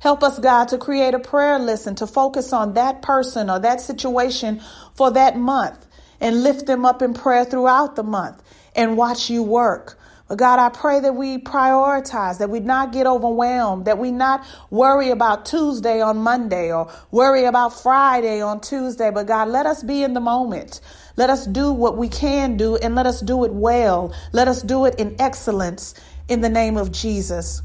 Help 0.00 0.22
us, 0.22 0.38
God, 0.38 0.68
to 0.68 0.78
create 0.78 1.14
a 1.14 1.18
prayer 1.18 1.58
list 1.58 1.86
and 1.86 1.98
to 1.98 2.06
focus 2.06 2.52
on 2.52 2.74
that 2.74 3.02
person 3.02 3.50
or 3.50 3.58
that 3.58 3.80
situation 3.80 4.60
for 4.94 5.10
that 5.10 5.36
month 5.36 5.86
and 6.20 6.42
lift 6.42 6.66
them 6.66 6.84
up 6.84 7.02
in 7.02 7.14
prayer 7.14 7.44
throughout 7.44 7.96
the 7.96 8.02
month 8.02 8.42
and 8.76 8.96
watch 8.96 9.28
you 9.28 9.42
work. 9.42 9.98
But 10.28 10.36
God, 10.36 10.58
I 10.58 10.68
pray 10.68 11.00
that 11.00 11.14
we 11.14 11.38
prioritize, 11.38 12.38
that 12.38 12.50
we 12.50 12.60
not 12.60 12.92
get 12.92 13.06
overwhelmed, 13.06 13.86
that 13.86 13.98
we 13.98 14.10
not 14.10 14.44
worry 14.70 15.10
about 15.10 15.46
Tuesday 15.46 16.02
on 16.02 16.18
Monday 16.18 16.70
or 16.70 16.92
worry 17.10 17.44
about 17.44 17.70
Friday 17.70 18.42
on 18.42 18.60
Tuesday. 18.60 19.10
But 19.10 19.26
God, 19.26 19.48
let 19.48 19.64
us 19.64 19.82
be 19.82 20.02
in 20.02 20.12
the 20.12 20.20
moment. 20.20 20.82
Let 21.16 21.30
us 21.30 21.46
do 21.46 21.72
what 21.72 21.96
we 21.96 22.08
can 22.08 22.58
do 22.58 22.76
and 22.76 22.94
let 22.94 23.06
us 23.06 23.22
do 23.22 23.44
it 23.44 23.52
well. 23.52 24.12
Let 24.32 24.48
us 24.48 24.62
do 24.62 24.84
it 24.84 24.96
in 24.96 25.16
excellence 25.18 25.94
in 26.28 26.42
the 26.42 26.50
name 26.50 26.76
of 26.76 26.92
Jesus. 26.92 27.62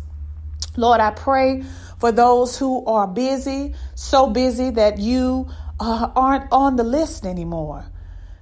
Lord, 0.78 1.02
I 1.02 1.12
pray 1.12 1.64
for 2.04 2.12
those 2.12 2.60
who 2.60 2.84
are 2.84 3.08
busy, 3.08 3.74
so 3.96 4.30
busy 4.30 4.72
that 4.72 4.98
you 4.98 5.48
uh, 5.80 6.10
aren't 6.14 6.52
on 6.52 6.76
the 6.76 6.84
list 6.84 7.26
anymore. 7.26 7.86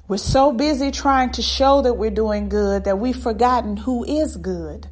We're 0.07 0.17
so 0.17 0.51
busy 0.51 0.89
trying 0.89 1.33
to 1.33 1.43
show 1.43 1.83
that 1.83 1.93
we're 1.93 2.09
doing 2.09 2.49
good 2.49 2.85
that 2.85 2.97
we've 2.97 3.15
forgotten 3.15 3.77
who 3.77 4.03
is 4.03 4.35
good. 4.35 4.87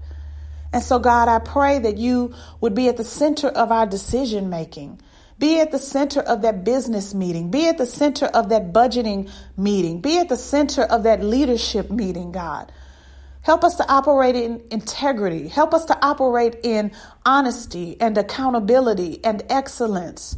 And 0.71 0.83
so, 0.83 0.99
God, 0.99 1.29
I 1.29 1.39
pray 1.39 1.79
that 1.79 1.97
you 1.97 2.35
would 2.61 2.75
be 2.75 2.89
at 2.89 2.97
the 2.97 3.03
center 3.03 3.47
of 3.47 3.71
our 3.71 3.87
decision 3.87 4.51
making. 4.51 5.01
Be 5.39 5.59
at 5.61 5.71
the 5.71 5.79
center 5.79 6.19
of 6.19 6.43
that 6.43 6.63
business 6.63 7.15
meeting. 7.15 7.49
Be 7.49 7.67
at 7.69 7.79
the 7.79 7.87
center 7.87 8.27
of 8.27 8.49
that 8.49 8.71
budgeting 8.71 9.31
meeting. 9.57 9.99
Be 9.99 10.19
at 10.19 10.29
the 10.29 10.37
center 10.37 10.83
of 10.83 11.01
that 11.05 11.23
leadership 11.23 11.89
meeting, 11.89 12.31
God. 12.31 12.71
Help 13.41 13.63
us 13.63 13.75
to 13.75 13.91
operate 13.91 14.35
in 14.35 14.61
integrity. 14.71 15.47
Help 15.47 15.73
us 15.73 15.85
to 15.85 15.97
operate 16.05 16.57
in 16.63 16.91
honesty 17.25 17.95
and 17.99 18.17
accountability 18.17 19.23
and 19.23 19.43
excellence. 19.49 20.35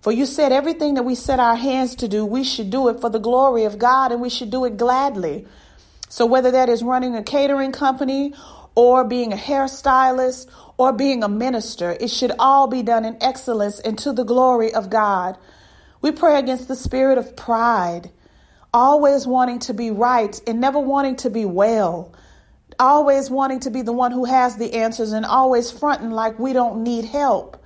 For 0.00 0.12
you 0.12 0.26
said 0.26 0.52
everything 0.52 0.94
that 0.94 1.04
we 1.04 1.14
set 1.14 1.40
our 1.40 1.56
hands 1.56 1.94
to 1.96 2.08
do, 2.08 2.26
we 2.26 2.44
should 2.44 2.70
do 2.70 2.88
it 2.88 3.00
for 3.00 3.08
the 3.08 3.20
glory 3.20 3.64
of 3.64 3.78
God 3.78 4.12
and 4.12 4.20
we 4.20 4.28
should 4.28 4.50
do 4.50 4.64
it 4.64 4.76
gladly. 4.76 5.46
So 6.08 6.26
whether 6.26 6.50
that 6.50 6.68
is 6.68 6.82
running 6.82 7.14
a 7.14 7.22
catering 7.22 7.72
company 7.72 8.34
or 8.74 9.04
being 9.04 9.32
a 9.32 9.36
hairstylist 9.36 10.46
or 10.76 10.92
being 10.92 11.22
a 11.22 11.28
minister, 11.28 11.96
it 12.00 12.10
should 12.10 12.32
all 12.38 12.66
be 12.66 12.82
done 12.82 13.04
in 13.04 13.16
excellence 13.22 13.80
and 13.80 13.98
to 14.00 14.12
the 14.12 14.24
glory 14.24 14.74
of 14.74 14.90
God. 14.90 15.38
We 16.02 16.10
pray 16.10 16.38
against 16.38 16.68
the 16.68 16.76
spirit 16.76 17.16
of 17.16 17.36
pride, 17.36 18.10
always 18.74 19.26
wanting 19.26 19.60
to 19.60 19.74
be 19.74 19.90
right 19.90 20.38
and 20.46 20.60
never 20.60 20.80
wanting 20.80 21.16
to 21.16 21.30
be 21.30 21.44
well, 21.44 22.12
always 22.82 23.30
wanting 23.30 23.60
to 23.60 23.70
be 23.70 23.82
the 23.82 23.92
one 23.92 24.10
who 24.10 24.24
has 24.24 24.56
the 24.56 24.74
answers 24.74 25.12
and 25.12 25.24
always 25.24 25.70
fronting 25.70 26.10
like 26.10 26.38
we 26.38 26.52
don't 26.52 26.82
need 26.82 27.04
help. 27.04 27.56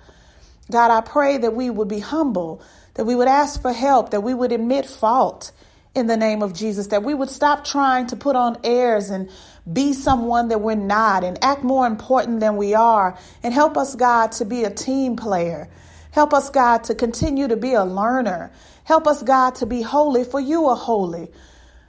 God, 0.70 0.90
I 0.90 1.00
pray 1.00 1.38
that 1.38 1.54
we 1.54 1.70
would 1.70 1.88
be 1.88 2.00
humble, 2.00 2.60
that 2.94 3.06
we 3.06 3.14
would 3.14 3.28
ask 3.28 3.62
for 3.62 3.72
help, 3.72 4.10
that 4.10 4.20
we 4.20 4.34
would 4.34 4.52
admit 4.52 4.84
fault 4.84 5.52
in 5.94 6.06
the 6.06 6.16
name 6.18 6.42
of 6.42 6.52
Jesus, 6.52 6.88
that 6.88 7.02
we 7.02 7.14
would 7.14 7.30
stop 7.30 7.64
trying 7.64 8.08
to 8.08 8.16
put 8.16 8.36
on 8.36 8.58
airs 8.62 9.08
and 9.08 9.30
be 9.72 9.94
someone 9.94 10.48
that 10.48 10.60
we're 10.60 10.74
not 10.74 11.24
and 11.24 11.42
act 11.42 11.64
more 11.64 11.86
important 11.86 12.40
than 12.40 12.56
we 12.58 12.74
are. 12.74 13.18
And 13.42 13.54
help 13.54 13.78
us, 13.78 13.94
God, 13.94 14.32
to 14.32 14.44
be 14.44 14.64
a 14.64 14.70
team 14.70 15.16
player. 15.16 15.70
Help 16.10 16.34
us, 16.34 16.50
God, 16.50 16.84
to 16.84 16.94
continue 16.94 17.48
to 17.48 17.56
be 17.56 17.72
a 17.72 17.84
learner. 17.84 18.52
Help 18.84 19.06
us, 19.06 19.22
God, 19.22 19.54
to 19.56 19.66
be 19.66 19.80
holy, 19.80 20.24
for 20.24 20.40
you 20.40 20.66
are 20.66 20.76
holy. 20.76 21.28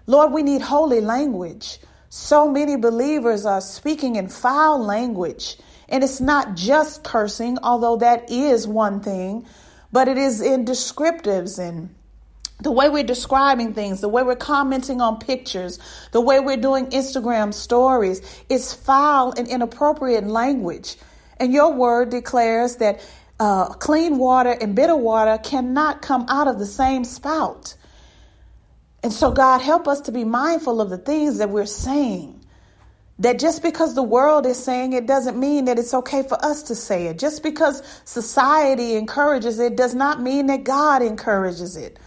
Lord, 0.06 0.32
we 0.32 0.44
need 0.44 0.62
holy 0.62 1.02
language. 1.02 1.80
So 2.10 2.50
many 2.50 2.76
believers 2.78 3.46
are 3.46 3.62
speaking 3.62 4.16
in 4.16 4.30
foul 4.30 4.84
language. 4.84 5.58
And 5.90 6.04
it's 6.04 6.20
not 6.20 6.56
just 6.56 7.04
cursing, 7.04 7.58
although 7.64 7.98
that 7.98 8.30
is 8.30 8.68
one 8.68 9.00
thing, 9.02 9.46
but 9.92 10.08
it 10.08 10.18
is 10.18 10.42
in 10.42 10.66
descriptives 10.66 11.60
and 11.60 11.94
the 12.62 12.72
way 12.72 12.90
we're 12.90 13.04
describing 13.04 13.74
things, 13.74 14.02
the 14.02 14.10
way 14.10 14.24
we're 14.24 14.36
commenting 14.36 15.00
on 15.00 15.20
pictures, 15.20 15.78
the 16.12 16.22
way 16.22 16.40
we're 16.40 16.58
doing 16.58 16.88
Instagram 16.88 17.54
stories 17.54 18.22
is 18.50 18.74
foul 18.74 19.32
and 19.38 19.48
inappropriate 19.48 20.26
language. 20.26 20.96
And 21.40 21.54
your 21.54 21.74
word 21.74 22.10
declares 22.10 22.78
that 22.78 23.00
uh, 23.40 23.68
clean 23.74 24.18
water 24.18 24.58
and 24.60 24.76
bitter 24.76 24.96
water 24.96 25.38
cannot 25.38 26.02
come 26.02 26.26
out 26.30 26.48
of 26.48 26.58
the 26.58 26.66
same 26.66 27.04
spout. 27.04 27.76
And 29.08 29.14
so, 29.14 29.32
God, 29.32 29.62
help 29.62 29.88
us 29.88 30.02
to 30.02 30.12
be 30.12 30.26
mindful 30.26 30.82
of 30.82 30.90
the 30.90 30.98
things 30.98 31.38
that 31.38 31.50
we're 31.50 31.66
saying. 31.66 32.44
That 33.20 33.40
just 33.40 33.64
because 33.64 33.96
the 33.96 34.04
world 34.04 34.46
is 34.46 34.62
saying 34.62 34.92
it 34.92 35.08
doesn't 35.08 35.40
mean 35.40 35.64
that 35.64 35.80
it's 35.80 35.94
okay 35.94 36.24
for 36.24 36.38
us 36.44 36.64
to 36.64 36.76
say 36.76 37.08
it. 37.08 37.18
Just 37.18 37.42
because 37.42 37.82
society 38.04 38.96
encourages 38.96 39.60
it 39.60 39.78
does 39.78 39.96
not 39.96 40.22
mean 40.22 40.48
that 40.48 40.66
God 40.66 41.02
encourages 41.02 41.78
it. 41.78 41.98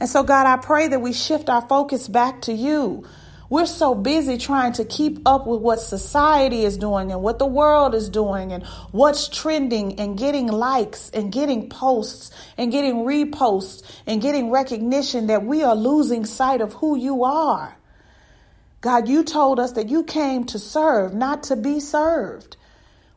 And 0.00 0.08
so, 0.08 0.22
God, 0.22 0.46
I 0.46 0.56
pray 0.56 0.88
that 0.88 1.02
we 1.02 1.12
shift 1.12 1.50
our 1.50 1.60
focus 1.60 2.08
back 2.08 2.40
to 2.42 2.54
you. 2.54 3.04
We're 3.48 3.66
so 3.66 3.94
busy 3.94 4.38
trying 4.38 4.72
to 4.74 4.84
keep 4.84 5.20
up 5.26 5.46
with 5.46 5.60
what 5.60 5.80
society 5.80 6.64
is 6.64 6.76
doing 6.76 7.12
and 7.12 7.22
what 7.22 7.38
the 7.38 7.46
world 7.46 7.94
is 7.94 8.08
doing 8.08 8.52
and 8.52 8.64
what's 8.90 9.28
trending 9.28 10.00
and 10.00 10.18
getting 10.18 10.48
likes 10.48 11.10
and 11.10 11.30
getting 11.30 11.68
posts 11.68 12.32
and 12.58 12.72
getting 12.72 13.04
reposts 13.04 13.82
and 14.06 14.20
getting 14.20 14.50
recognition 14.50 15.28
that 15.28 15.44
we 15.44 15.62
are 15.62 15.76
losing 15.76 16.24
sight 16.24 16.60
of 16.60 16.72
who 16.74 16.96
you 16.96 17.22
are. 17.22 17.76
God, 18.80 19.08
you 19.08 19.22
told 19.22 19.60
us 19.60 19.72
that 19.72 19.88
you 19.88 20.02
came 20.02 20.44
to 20.46 20.58
serve, 20.58 21.14
not 21.14 21.44
to 21.44 21.56
be 21.56 21.78
served. 21.78 22.56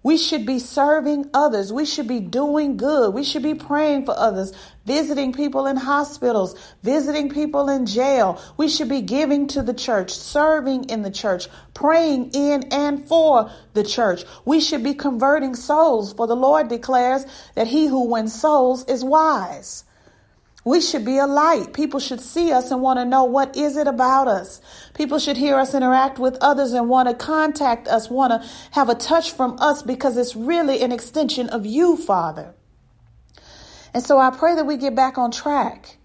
We 0.01 0.17
should 0.17 0.45
be 0.45 0.59
serving 0.59 1.29
others. 1.33 1.73
We 1.73 1.85
should 1.85 2.07
be 2.07 2.21
doing 2.21 2.77
good. 2.77 3.13
We 3.13 3.23
should 3.23 3.43
be 3.43 3.53
praying 3.53 4.05
for 4.05 4.17
others, 4.17 4.53
visiting 4.85 5.33
people 5.33 5.67
in 5.67 5.75
hospitals, 5.75 6.55
visiting 6.83 7.29
people 7.29 7.67
in 7.67 7.85
jail. 7.85 8.41
We 8.55 8.69
should 8.69 8.87
be 8.87 9.01
giving 9.01 9.47
to 9.49 9.61
the 9.61 9.73
church, 9.73 10.11
serving 10.11 10.85
in 10.85 11.01
the 11.01 11.11
church, 11.11 11.47
praying 11.73 12.31
in 12.33 12.71
and 12.71 13.05
for 13.07 13.51
the 13.73 13.83
church. 13.83 14.23
We 14.45 14.61
should 14.61 14.83
be 14.83 14.93
converting 14.93 15.55
souls, 15.55 16.13
for 16.13 16.27
the 16.27 16.35
Lord 16.35 16.69
declares 16.69 17.25
that 17.55 17.67
he 17.67 17.87
who 17.87 18.09
wins 18.09 18.39
souls 18.39 18.85
is 18.85 19.03
wise. 19.03 19.83
We 20.65 20.81
should 20.81 21.05
be 21.05 21.17
a 21.17 21.25
light. 21.25 21.73
People 21.73 21.99
should 21.99 22.19
see 22.19 22.51
us 22.51 22.69
and 22.71 22.81
want 22.81 22.99
to 22.99 23.05
know 23.05 23.23
what 23.23 23.55
is 23.55 23.77
it 23.77 23.87
about 23.87 24.27
us. 24.27 24.61
People 24.93 25.17
should 25.17 25.37
hear 25.37 25.57
us 25.57 25.73
interact 25.73 26.19
with 26.19 26.37
others 26.41 26.73
and 26.73 26.89
want 26.89 27.07
to 27.07 27.15
contact 27.15 27.87
us, 27.87 28.09
want 28.09 28.33
to 28.33 28.49
have 28.71 28.89
a 28.89 28.95
touch 28.95 29.31
from 29.31 29.57
us 29.59 29.81
because 29.81 30.17
it's 30.17 30.35
really 30.35 30.81
an 30.81 30.91
extension 30.91 31.49
of 31.49 31.65
you, 31.65 31.95
Father. 31.95 32.53
And 33.93 34.03
so 34.03 34.19
I 34.19 34.31
pray 34.31 34.55
that 34.55 34.65
we 34.65 34.77
get 34.77 34.95
back 34.95 35.17
on 35.17 35.31
track, 35.31 35.97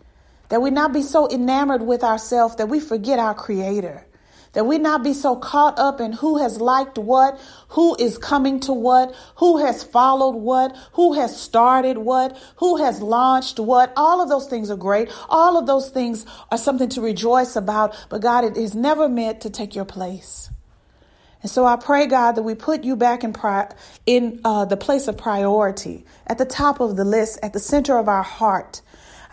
that 0.49 0.62
we 0.62 0.70
not 0.70 0.92
be 0.92 1.02
so 1.02 1.28
enamored 1.30 1.82
with 1.82 2.04
ourselves 2.04 2.56
that 2.56 2.68
we 2.68 2.78
forget 2.78 3.18
our 3.18 3.34
creator 3.34 4.06
that 4.54 4.66
we 4.66 4.78
not 4.78 5.04
be 5.04 5.12
so 5.12 5.37
caught 5.37 5.78
up 5.78 6.00
in 6.00 6.12
who 6.12 6.38
has 6.38 6.61
liked 6.61 6.96
what, 6.96 7.38
who 7.68 7.94
is 7.96 8.18
coming 8.18 8.61
to 8.61 8.73
what, 8.73 9.14
who 9.37 9.58
has 9.58 9.84
followed 9.84 10.37
what, 10.37 10.76
who 10.92 11.12
has 11.12 11.38
started 11.38 11.99
what, 11.99 12.37
who 12.56 12.76
has 12.76 13.00
launched 13.02 13.61
what. 13.61 13.92
All 13.96 14.23
of 14.23 14.28
those 14.28 14.46
things 14.46 14.70
are 14.70 14.76
great. 14.76 15.11
All 15.28 15.58
of 15.58 15.66
those 15.66 15.90
things 15.90 16.25
are 16.50 16.58
something 16.58 16.88
to 16.90 17.00
rejoice 17.00 17.56
about, 17.56 17.94
but 18.08 18.23
God, 18.23 18.44
it 18.44 18.56
is 18.56 18.75
never 18.75 19.08
meant 19.08 19.42
to 19.42 19.50
take 19.50 19.75
your 19.75 19.84
place. 19.84 20.50
And 21.42 21.50
so 21.50 21.66
I 21.66 21.76
pray, 21.76 22.06
God, 22.06 22.32
that 22.32 22.42
we 22.42 22.54
put 22.54 22.84
you 22.84 22.96
back 22.96 23.23
in 23.23 23.34
pri- 23.34 23.70
in 24.06 24.40
uh, 24.46 24.64
the 24.64 24.78
place 24.78 25.08
of 25.08 25.18
priority, 25.18 26.06
at 26.26 26.38
the 26.38 26.46
top 26.46 26.80
of 26.80 26.96
the 26.96 27.04
list, 27.04 27.38
at 27.42 27.52
the 27.52 27.61
center 27.61 27.99
of 27.99 28.08
our 28.08 28.23
heart, 28.23 28.80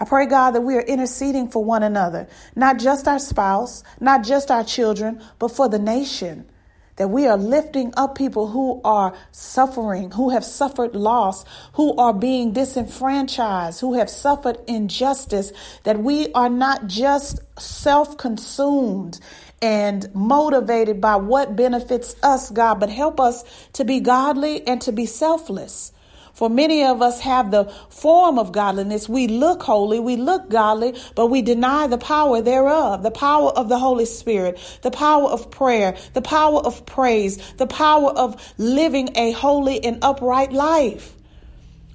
I 0.02 0.04
pray, 0.04 0.26
God, 0.26 0.52
that 0.52 0.62
we 0.62 0.76
are 0.78 0.82
interceding 0.82 1.48
for 1.48 1.64
one 1.64 1.84
another, 1.84 2.28
not 2.56 2.80
just 2.80 3.08
our 3.08 3.20
spouse, 3.20 3.84
not 4.00 4.24
just 4.24 4.50
our 4.50 4.64
children, 4.64 5.22
but 5.38 5.50
for 5.50 5.70
the 5.70 5.78
nation. 5.78 6.50
That 6.96 7.10
we 7.10 7.28
are 7.28 7.38
lifting 7.38 7.94
up 7.96 8.16
people 8.16 8.48
who 8.48 8.82
are 8.84 9.16
suffering, 9.32 10.10
who 10.10 10.32
have 10.32 10.44
suffered 10.44 10.96
loss, 10.96 11.46
who 11.74 11.96
are 11.98 12.16
being 12.16 12.52
disenfranchised, 12.52 13.80
who 13.80 13.94
have 13.94 14.10
suffered 14.10 14.58
injustice. 14.68 15.54
That 15.84 16.00
we 16.00 16.32
are 16.34 16.50
not 16.50 16.88
just 16.88 17.40
self 17.60 18.18
consumed 18.18 19.20
and 19.62 20.14
motivated 20.16 21.00
by 21.00 21.18
what 21.18 21.56
benefits 21.56 22.16
us, 22.24 22.50
God, 22.50 22.80
but 22.80 22.90
help 22.90 23.20
us 23.20 23.44
to 23.74 23.86
be 23.86 24.00
godly 24.00 24.66
and 24.66 24.82
to 24.82 24.92
be 24.92 25.06
selfless. 25.06 25.94
For 26.42 26.50
many 26.50 26.84
of 26.84 27.04
us 27.04 27.20
have 27.20 27.52
the 27.52 27.66
form 27.92 28.40
of 28.40 28.52
godliness. 28.52 29.08
We 29.08 29.28
look 29.28 29.62
holy, 29.62 30.00
we 30.00 30.16
look 30.16 30.50
godly, 30.50 30.96
but 31.14 31.28
we 31.28 31.44
deny 31.44 31.86
the 31.86 32.00
power 32.00 32.42
thereof, 32.42 33.04
the 33.04 33.12
power 33.12 33.52
of 33.52 33.70
the 33.70 33.78
Holy 33.78 34.06
Spirit, 34.06 34.60
the 34.82 34.90
power 34.90 35.30
of 35.30 35.52
prayer, 35.52 35.96
the 36.16 36.22
power 36.24 36.58
of 36.58 36.84
praise, 36.88 37.38
the 37.58 37.68
power 37.68 38.10
of 38.10 38.42
living 38.58 39.16
a 39.18 39.34
holy 39.34 39.84
and 39.84 40.00
upright 40.04 40.52
life. 40.52 41.16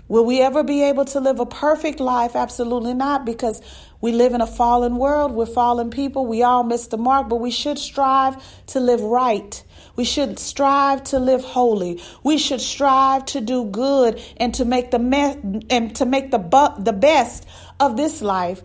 Will 0.06 0.24
we 0.24 0.40
ever 0.40 0.62
be 0.62 0.84
able 0.84 1.06
to 1.06 1.18
live 1.18 1.40
a 1.40 1.46
perfect 1.46 1.98
life? 1.98 2.36
Absolutely 2.36 2.94
not, 2.94 3.24
because 3.26 3.60
we 4.00 4.12
live 4.12 4.32
in 4.32 4.40
a 4.40 4.46
fallen 4.46 4.98
world. 4.98 5.32
We're 5.32 5.46
fallen 5.46 5.90
people. 5.90 6.24
We 6.24 6.44
all 6.44 6.62
miss 6.62 6.86
the 6.86 6.98
mark, 6.98 7.28
but 7.28 7.40
we 7.40 7.50
should 7.50 7.80
strive 7.80 8.36
to 8.66 8.78
live 8.78 9.00
right. 9.00 9.64
We 9.96 10.04
should 10.04 10.38
strive 10.38 11.04
to 11.04 11.18
live 11.18 11.42
holy. 11.42 12.00
We 12.22 12.38
should 12.38 12.60
strive 12.60 13.24
to 13.26 13.40
do 13.40 13.64
good 13.64 14.22
and 14.36 14.54
to 14.54 14.64
make 14.64 14.90
the 14.90 14.98
me- 14.98 15.64
and 15.70 15.96
to 15.96 16.06
make 16.06 16.30
the 16.30 16.38
bu- 16.38 16.82
the 16.82 16.92
best 16.92 17.46
of 17.80 17.96
this 17.96 18.22
life, 18.22 18.62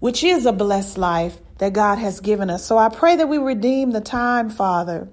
which 0.00 0.22
is 0.24 0.44
a 0.44 0.52
blessed 0.52 0.98
life 0.98 1.38
that 1.58 1.72
God 1.72 1.98
has 1.98 2.20
given 2.20 2.50
us. 2.50 2.64
So 2.64 2.76
I 2.76 2.88
pray 2.88 3.16
that 3.16 3.28
we 3.28 3.38
redeem 3.38 3.92
the 3.92 4.00
time, 4.00 4.50
Father. 4.50 5.08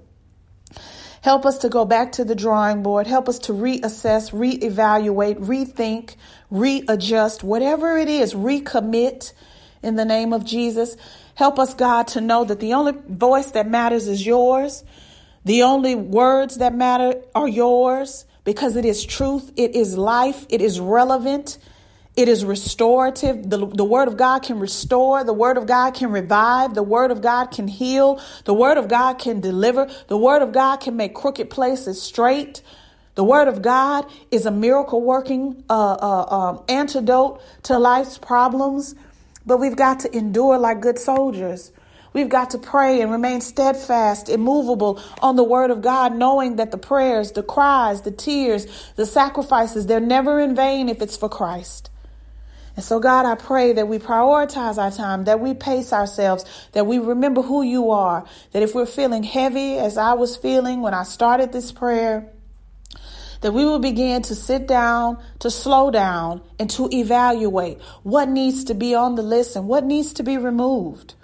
Help 1.22 1.44
us 1.44 1.58
to 1.58 1.68
go 1.68 1.84
back 1.84 2.12
to 2.12 2.24
the 2.24 2.34
drawing 2.34 2.82
board. 2.82 3.06
Help 3.06 3.28
us 3.28 3.38
to 3.40 3.52
reassess, 3.52 4.32
reevaluate, 4.32 5.38
rethink, 5.38 6.16
readjust, 6.50 7.44
whatever 7.44 7.98
it 7.98 8.08
is, 8.08 8.32
recommit 8.32 9.32
in 9.82 9.96
the 9.96 10.04
name 10.04 10.32
of 10.32 10.44
Jesus. 10.44 10.96
Help 11.34 11.58
us, 11.58 11.74
God, 11.74 12.08
to 12.08 12.20
know 12.20 12.44
that 12.44 12.60
the 12.60 12.72
only 12.72 12.92
voice 13.06 13.50
that 13.50 13.68
matters 13.68 14.08
is 14.08 14.26
yours. 14.26 14.82
The 15.44 15.62
only 15.62 15.94
words 15.94 16.56
that 16.56 16.74
matter 16.74 17.22
are 17.34 17.48
yours 17.48 18.26
because 18.44 18.76
it 18.76 18.84
is 18.84 19.04
truth, 19.04 19.52
it 19.56 19.74
is 19.74 19.96
life, 19.96 20.46
it 20.48 20.60
is 20.60 20.80
relevant, 20.80 21.58
it 22.16 22.28
is 22.28 22.44
restorative. 22.44 23.48
The, 23.48 23.66
the 23.66 23.84
word 23.84 24.08
of 24.08 24.16
God 24.16 24.42
can 24.42 24.58
restore. 24.58 25.24
The 25.24 25.32
word 25.32 25.56
of 25.56 25.66
God 25.66 25.94
can 25.94 26.10
revive. 26.10 26.74
The 26.74 26.82
word 26.82 27.10
of 27.10 27.22
God 27.22 27.46
can 27.46 27.68
heal. 27.68 28.20
The 28.44 28.52
word 28.52 28.76
of 28.76 28.88
God 28.88 29.14
can 29.14 29.40
deliver. 29.40 29.88
The 30.08 30.16
word 30.16 30.42
of 30.42 30.52
God 30.52 30.78
can 30.78 30.96
make 30.96 31.14
crooked 31.14 31.48
places 31.48 32.02
straight. 32.02 32.62
The 33.14 33.24
word 33.24 33.48
of 33.48 33.62
God 33.62 34.06
is 34.30 34.44
a 34.44 34.50
miracle 34.50 35.00
working 35.00 35.64
uh, 35.70 35.92
uh, 35.92 36.34
um, 36.34 36.64
antidote 36.68 37.40
to 37.64 37.78
life's 37.78 38.18
problems. 38.18 38.94
But 39.46 39.58
we've 39.58 39.76
got 39.76 40.00
to 40.00 40.16
endure 40.16 40.58
like 40.58 40.80
good 40.80 40.98
soldiers. 40.98 41.72
We've 42.12 42.28
got 42.28 42.50
to 42.50 42.58
pray 42.58 43.00
and 43.00 43.12
remain 43.12 43.40
steadfast, 43.40 44.28
immovable 44.28 45.00
on 45.22 45.36
the 45.36 45.44
word 45.44 45.70
of 45.70 45.80
God, 45.80 46.14
knowing 46.16 46.56
that 46.56 46.72
the 46.72 46.78
prayers, 46.78 47.32
the 47.32 47.42
cries, 47.42 48.02
the 48.02 48.10
tears, 48.10 48.66
the 48.96 49.06
sacrifices, 49.06 49.86
they're 49.86 50.00
never 50.00 50.40
in 50.40 50.56
vain 50.56 50.88
if 50.88 51.02
it's 51.02 51.16
for 51.16 51.28
Christ. 51.28 51.90
And 52.76 52.84
so, 52.84 52.98
God, 52.98 53.26
I 53.26 53.34
pray 53.34 53.72
that 53.74 53.88
we 53.88 53.98
prioritize 53.98 54.78
our 54.78 54.90
time, 54.90 55.24
that 55.24 55.40
we 55.40 55.54
pace 55.54 55.92
ourselves, 55.92 56.44
that 56.72 56.86
we 56.86 56.98
remember 56.98 57.42
who 57.42 57.62
you 57.62 57.90
are, 57.90 58.24
that 58.52 58.62
if 58.62 58.74
we're 58.74 58.86
feeling 58.86 59.22
heavy, 59.22 59.76
as 59.76 59.98
I 59.98 60.14
was 60.14 60.36
feeling 60.36 60.80
when 60.80 60.94
I 60.94 61.02
started 61.02 61.52
this 61.52 61.72
prayer, 61.72 62.30
that 63.40 63.52
we 63.52 63.64
will 63.64 63.78
begin 63.78 64.22
to 64.22 64.34
sit 64.34 64.66
down, 64.66 65.22
to 65.40 65.50
slow 65.50 65.90
down, 65.90 66.42
and 66.58 66.68
to 66.70 66.88
evaluate 66.92 67.80
what 68.02 68.28
needs 68.28 68.64
to 68.64 68.74
be 68.74 68.94
on 68.94 69.14
the 69.14 69.22
list 69.22 69.56
and 69.56 69.66
what 69.66 69.84
needs 69.84 70.12
to 70.14 70.22
be 70.22 70.36
removed. 70.36 71.14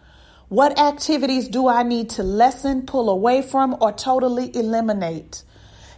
What 0.48 0.78
activities 0.78 1.48
do 1.48 1.66
I 1.66 1.82
need 1.82 2.10
to 2.10 2.22
lessen, 2.22 2.86
pull 2.86 3.10
away 3.10 3.42
from, 3.42 3.76
or 3.80 3.92
totally 3.92 4.54
eliminate? 4.54 5.42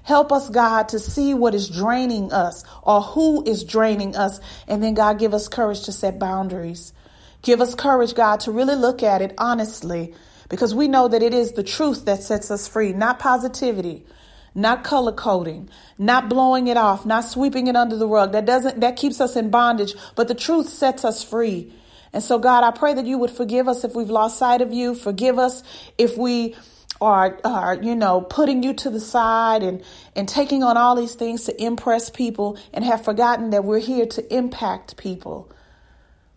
Help 0.04 0.32
us, 0.32 0.48
God, 0.48 0.88
to 0.88 0.98
see 0.98 1.34
what 1.34 1.54
is 1.54 1.68
draining 1.68 2.32
us 2.32 2.64
or 2.82 3.02
who 3.02 3.44
is 3.44 3.62
draining 3.62 4.16
us. 4.16 4.40
And 4.66 4.82
then, 4.82 4.94
God, 4.94 5.18
give 5.18 5.34
us 5.34 5.48
courage 5.48 5.84
to 5.84 5.92
set 5.92 6.18
boundaries. 6.18 6.94
Give 7.42 7.60
us 7.60 7.74
courage, 7.74 8.14
God, 8.14 8.40
to 8.40 8.50
really 8.50 8.74
look 8.74 9.02
at 9.02 9.20
it 9.20 9.34
honestly 9.36 10.14
because 10.48 10.74
we 10.74 10.88
know 10.88 11.08
that 11.08 11.22
it 11.22 11.34
is 11.34 11.52
the 11.52 11.62
truth 11.62 12.06
that 12.06 12.22
sets 12.22 12.50
us 12.50 12.66
free, 12.66 12.94
not 12.94 13.18
positivity, 13.18 14.06
not 14.54 14.82
color 14.82 15.12
coding, 15.12 15.68
not 15.98 16.30
blowing 16.30 16.68
it 16.68 16.78
off, 16.78 17.04
not 17.04 17.24
sweeping 17.24 17.66
it 17.66 17.76
under 17.76 17.96
the 17.96 18.08
rug. 18.08 18.32
That 18.32 18.46
doesn't, 18.46 18.80
that 18.80 18.96
keeps 18.96 19.20
us 19.20 19.36
in 19.36 19.50
bondage, 19.50 19.94
but 20.16 20.26
the 20.26 20.34
truth 20.34 20.70
sets 20.70 21.04
us 21.04 21.22
free. 21.22 21.72
And 22.12 22.22
so, 22.22 22.38
God, 22.38 22.64
I 22.64 22.70
pray 22.70 22.94
that 22.94 23.06
you 23.06 23.18
would 23.18 23.30
forgive 23.30 23.68
us 23.68 23.84
if 23.84 23.94
we've 23.94 24.10
lost 24.10 24.38
sight 24.38 24.60
of 24.60 24.72
you. 24.72 24.94
Forgive 24.94 25.38
us 25.38 25.62
if 25.98 26.16
we 26.16 26.54
are, 27.00 27.38
are 27.44 27.74
you 27.74 27.94
know 27.94 28.20
putting 28.22 28.62
you 28.62 28.74
to 28.74 28.90
the 28.90 29.00
side 29.00 29.62
and 29.62 29.84
and 30.16 30.28
taking 30.28 30.62
on 30.62 30.76
all 30.76 30.96
these 30.96 31.14
things 31.14 31.44
to 31.44 31.62
impress 31.62 32.10
people 32.10 32.58
and 32.74 32.84
have 32.84 33.04
forgotten 33.04 33.50
that 33.50 33.64
we're 33.64 33.78
here 33.78 34.06
to 34.06 34.34
impact 34.34 34.96
people. 34.96 35.50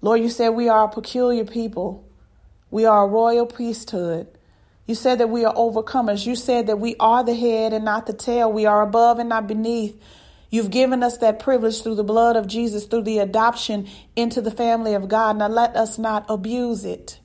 Lord 0.01 0.21
you 0.21 0.29
said 0.29 0.49
we 0.49 0.69
are 0.69 0.85
a 0.85 0.89
peculiar 0.89 1.45
people. 1.45 2.07
We 2.69 2.85
are 2.85 3.05
a 3.05 3.07
royal 3.07 3.45
priesthood. 3.45 4.27
You 4.85 4.95
said 4.95 5.19
that 5.19 5.29
we 5.29 5.45
are 5.45 5.53
overcomers. 5.53 6.25
You 6.25 6.35
said 6.35 6.67
that 6.67 6.79
we 6.79 6.95
are 6.99 7.23
the 7.23 7.35
head 7.35 7.73
and 7.73 7.85
not 7.85 8.07
the 8.07 8.13
tail. 8.13 8.51
We 8.51 8.65
are 8.65 8.81
above 8.81 9.19
and 9.19 9.29
not 9.29 9.47
beneath 9.47 10.01
You've 10.51 10.69
given 10.69 11.01
us 11.01 11.17
that 11.19 11.39
privilege 11.39 11.81
through 11.81 11.95
the 11.95 12.03
blood 12.03 12.35
of 12.35 12.45
Jesus, 12.45 12.85
through 12.85 13.03
the 13.03 13.19
adoption 13.19 13.87
into 14.17 14.41
the 14.41 14.51
family 14.51 14.93
of 14.93 15.07
God. 15.07 15.37
Now 15.37 15.47
let 15.47 15.75
us 15.77 15.97
not 15.97 16.25
abuse 16.27 16.83
it. 16.83 17.19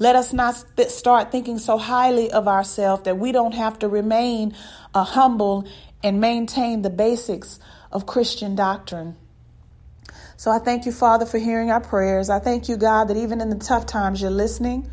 Let 0.00 0.16
us 0.16 0.32
not 0.32 0.64
start 0.88 1.32
thinking 1.32 1.58
so 1.58 1.78
highly 1.78 2.30
of 2.30 2.48
ourselves 2.48 3.04
that 3.04 3.16
we 3.18 3.32
don't 3.32 3.54
have 3.54 3.78
to 3.78 3.88
remain 3.88 4.54
uh, 4.92 5.04
humble 5.04 5.68
and 6.02 6.20
maintain 6.20 6.82
the 6.82 6.90
basics 6.90 7.60
of 7.92 8.06
Christian 8.06 8.56
doctrine. 8.56 9.16
So 10.36 10.50
I 10.50 10.58
thank 10.58 10.84
you, 10.84 10.92
Father, 10.92 11.26
for 11.26 11.38
hearing 11.38 11.70
our 11.70 11.80
prayers. 11.80 12.28
I 12.30 12.38
thank 12.38 12.68
you, 12.68 12.76
God, 12.76 13.06
that 13.06 13.16
even 13.16 13.40
in 13.40 13.50
the 13.50 13.56
tough 13.56 13.86
times 13.86 14.20
you're 14.20 14.30
listening. 14.30 14.90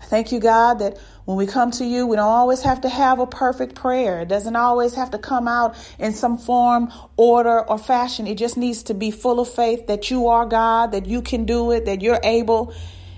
I 0.00 0.04
thank 0.04 0.32
you, 0.32 0.40
God, 0.40 0.78
that 0.78 0.98
when 1.24 1.36
we 1.36 1.46
come 1.46 1.70
to 1.72 1.84
you, 1.84 2.06
we 2.06 2.16
don't 2.16 2.28
always 2.28 2.62
have 2.62 2.82
to 2.82 2.88
have 2.88 3.18
a 3.18 3.26
perfect 3.26 3.74
prayer. 3.74 4.20
It 4.20 4.28
doesn't 4.28 4.56
always 4.56 4.94
have 4.94 5.10
to 5.10 5.18
come 5.18 5.46
out 5.46 5.76
in 5.98 6.12
some 6.12 6.38
form, 6.38 6.92
order, 7.16 7.60
or 7.68 7.78
fashion. 7.78 8.26
It 8.26 8.38
just 8.38 8.56
needs 8.56 8.84
to 8.84 8.94
be 8.94 9.10
full 9.10 9.40
of 9.40 9.48
faith 9.48 9.88
that 9.88 10.10
you 10.10 10.28
are 10.28 10.46
God, 10.46 10.92
that 10.92 11.06
you 11.06 11.20
can 11.20 11.44
do 11.44 11.72
it, 11.72 11.84
that 11.84 12.00
you're 12.00 12.20
able, 12.22 12.72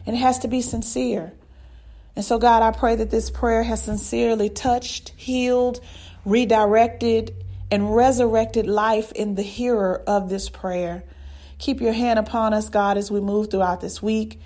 and 0.06 0.16
it 0.16 0.18
has 0.18 0.40
to 0.40 0.48
be 0.48 0.62
sincere. 0.62 1.32
And 2.16 2.24
so, 2.24 2.38
God, 2.38 2.62
I 2.62 2.76
pray 2.76 2.96
that 2.96 3.10
this 3.10 3.30
prayer 3.30 3.62
has 3.62 3.84
sincerely 3.84 4.48
touched, 4.48 5.10
healed, 5.16 5.80
redirected, 6.24 7.34
and 7.70 7.94
resurrected 7.94 8.66
life 8.66 9.12
in 9.12 9.36
the 9.36 9.42
hearer 9.42 10.02
of 10.06 10.28
this 10.28 10.48
prayer. 10.48 11.04
Keep 11.58 11.80
your 11.80 11.92
hand 11.92 12.18
upon 12.18 12.54
us, 12.54 12.68
God, 12.68 12.96
as 12.96 13.10
we 13.10 13.20
move 13.20 13.50
throughout 13.50 13.80
this 13.80 14.02
week. 14.02 14.40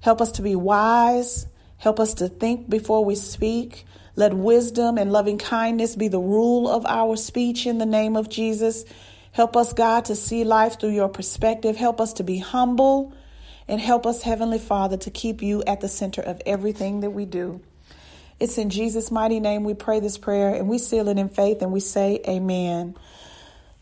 Help 0.00 0.20
us 0.20 0.32
to 0.32 0.42
be 0.42 0.54
wise. 0.54 1.46
Help 1.78 2.00
us 2.00 2.14
to 2.14 2.28
think 2.28 2.68
before 2.68 3.04
we 3.04 3.14
speak. 3.14 3.86
Let 4.16 4.34
wisdom 4.34 4.98
and 4.98 5.12
loving 5.12 5.38
kindness 5.38 5.96
be 5.96 6.08
the 6.08 6.18
rule 6.18 6.68
of 6.68 6.84
our 6.86 7.16
speech 7.16 7.66
in 7.66 7.78
the 7.78 7.86
name 7.86 8.16
of 8.16 8.28
Jesus. 8.28 8.84
Help 9.32 9.56
us, 9.56 9.72
God, 9.72 10.06
to 10.06 10.16
see 10.16 10.42
life 10.42 10.80
through 10.80 10.90
your 10.90 11.08
perspective. 11.08 11.76
Help 11.76 12.00
us 12.00 12.14
to 12.14 12.24
be 12.24 12.38
humble 12.38 13.14
and 13.68 13.80
help 13.80 14.06
us, 14.06 14.22
Heavenly 14.22 14.58
Father, 14.58 14.96
to 14.96 15.10
keep 15.10 15.42
you 15.42 15.62
at 15.66 15.80
the 15.80 15.88
center 15.88 16.20
of 16.22 16.42
everything 16.44 17.00
that 17.00 17.10
we 17.10 17.26
do. 17.26 17.60
It's 18.40 18.58
in 18.58 18.70
Jesus' 18.70 19.10
mighty 19.10 19.40
name 19.40 19.64
we 19.64 19.74
pray 19.74 20.00
this 20.00 20.18
prayer 20.18 20.54
and 20.54 20.68
we 20.68 20.78
seal 20.78 21.08
it 21.08 21.18
in 21.18 21.28
faith 21.28 21.62
and 21.62 21.72
we 21.72 21.80
say, 21.80 22.20
Amen. 22.26 22.96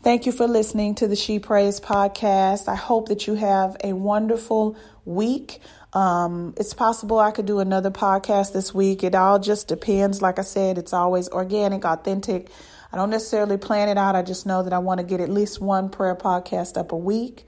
Thank 0.03 0.25
you 0.25 0.31
for 0.31 0.47
listening 0.47 0.95
to 0.95 1.07
the 1.07 1.15
She 1.15 1.39
Prays 1.39 1.79
podcast. 1.79 2.67
I 2.67 2.75
hope 2.75 3.09
that 3.09 3.27
you 3.27 3.33
have 3.35 3.77
a 3.83 3.93
wonderful 3.93 4.77
week. 5.05 5.59
Um, 5.93 6.53
it's 6.57 6.73
possible 6.73 7.19
I 7.19 7.31
could 7.31 7.45
do 7.45 7.59
another 7.59 7.91
podcast 7.91 8.53
this 8.53 8.73
week. 8.73 9.03
It 9.03 9.15
all 9.15 9.39
just 9.39 9.67
depends. 9.67 10.21
Like 10.21 10.39
I 10.39 10.43
said, 10.43 10.77
it's 10.77 10.93
always 10.93 11.29
organic, 11.29 11.85
authentic. 11.85 12.49
I 12.91 12.97
don't 12.97 13.09
necessarily 13.09 13.57
plan 13.57 13.89
it 13.89 13.97
out. 13.97 14.15
I 14.15 14.21
just 14.21 14.45
know 14.45 14.63
that 14.63 14.73
I 14.73 14.79
want 14.79 14.99
to 14.99 15.05
get 15.05 15.19
at 15.19 15.29
least 15.29 15.59
one 15.61 15.89
prayer 15.89 16.15
podcast 16.15 16.77
up 16.77 16.91
a 16.91 16.97
week. 16.97 17.45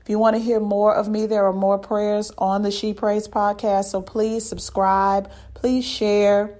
If 0.00 0.08
you 0.08 0.18
want 0.18 0.36
to 0.36 0.42
hear 0.42 0.58
more 0.58 0.94
of 0.94 1.08
me, 1.08 1.26
there 1.26 1.46
are 1.46 1.52
more 1.52 1.78
prayers 1.78 2.32
on 2.36 2.62
the 2.62 2.70
She 2.70 2.92
Prays 2.92 3.28
podcast. 3.28 3.84
So 3.84 4.02
please 4.02 4.44
subscribe, 4.44 5.30
please 5.54 5.84
share, 5.84 6.58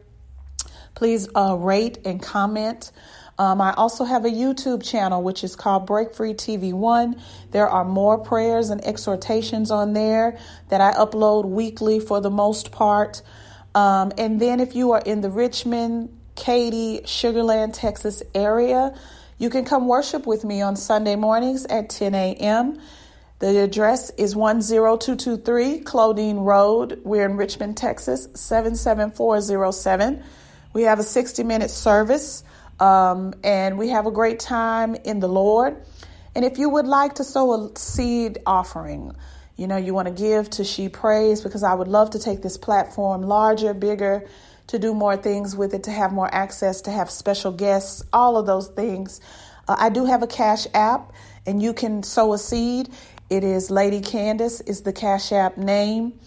please 0.94 1.28
uh, 1.34 1.56
rate 1.58 1.98
and 2.04 2.22
comment. 2.22 2.92
Um, 3.38 3.60
I 3.60 3.72
also 3.74 4.04
have 4.04 4.24
a 4.24 4.30
YouTube 4.30 4.84
channel 4.84 5.22
which 5.22 5.42
is 5.42 5.56
called 5.56 5.86
Break 5.86 6.14
Free 6.14 6.34
TV 6.34 6.72
One. 6.72 7.20
There 7.50 7.68
are 7.68 7.84
more 7.84 8.18
prayers 8.18 8.70
and 8.70 8.84
exhortations 8.84 9.70
on 9.70 9.94
there 9.94 10.38
that 10.68 10.80
I 10.80 10.92
upload 10.92 11.46
weekly 11.46 11.98
for 11.98 12.20
the 12.20 12.30
most 12.30 12.72
part. 12.72 13.22
Um, 13.74 14.12
and 14.18 14.40
then 14.40 14.60
if 14.60 14.74
you 14.74 14.92
are 14.92 15.02
in 15.04 15.22
the 15.22 15.30
Richmond, 15.30 16.16
Katy, 16.34 17.00
Sugarland, 17.00 17.72
Texas 17.72 18.22
area, 18.34 18.94
you 19.38 19.50
can 19.50 19.64
come 19.64 19.88
worship 19.88 20.26
with 20.26 20.44
me 20.44 20.60
on 20.60 20.76
Sunday 20.76 21.16
mornings 21.16 21.64
at 21.66 21.88
10 21.88 22.14
a.m. 22.14 22.78
The 23.38 23.58
address 23.58 24.10
is 24.10 24.34
10223 24.34 25.80
Clodine 25.80 26.44
Road. 26.44 27.00
We're 27.02 27.24
in 27.24 27.36
Richmond, 27.36 27.76
Texas, 27.76 28.28
77407. 28.34 30.22
We 30.74 30.82
have 30.82 31.00
a 31.00 31.02
60 31.02 31.42
minute 31.42 31.70
service 31.70 32.44
um, 32.80 33.34
and 33.44 33.78
we 33.78 33.88
have 33.88 34.06
a 34.06 34.10
great 34.10 34.40
time 34.40 34.94
in 34.94 35.20
the 35.20 35.28
Lord. 35.28 35.76
And 36.34 36.44
if 36.44 36.58
you 36.58 36.68
would 36.68 36.86
like 36.86 37.14
to 37.16 37.24
sow 37.24 37.52
a 37.52 37.78
seed 37.78 38.38
offering, 38.46 39.14
you 39.56 39.66
know, 39.66 39.76
you 39.76 39.94
want 39.94 40.08
to 40.08 40.14
give 40.14 40.48
to 40.50 40.64
She 40.64 40.88
Prays 40.88 41.42
because 41.42 41.62
I 41.62 41.74
would 41.74 41.88
love 41.88 42.10
to 42.10 42.18
take 42.18 42.42
this 42.42 42.56
platform 42.56 43.22
larger, 43.22 43.74
bigger, 43.74 44.26
to 44.68 44.78
do 44.78 44.94
more 44.94 45.16
things 45.16 45.54
with 45.54 45.74
it, 45.74 45.84
to 45.84 45.90
have 45.90 46.12
more 46.12 46.32
access, 46.32 46.80
to 46.82 46.90
have 46.90 47.10
special 47.10 47.52
guests, 47.52 48.02
all 48.12 48.38
of 48.38 48.46
those 48.46 48.68
things. 48.68 49.20
Uh, 49.68 49.76
I 49.78 49.90
do 49.90 50.06
have 50.06 50.22
a 50.22 50.26
cash 50.26 50.66
app 50.72 51.12
and 51.46 51.62
you 51.62 51.74
can 51.74 52.02
sow 52.02 52.32
a 52.32 52.38
seed. 52.38 52.88
It 53.28 53.44
is 53.44 53.70
Lady 53.70 54.00
Candace 54.00 54.60
is 54.60 54.82
the 54.82 54.92
Cash 54.92 55.32
App 55.32 55.56
name. 55.56 56.18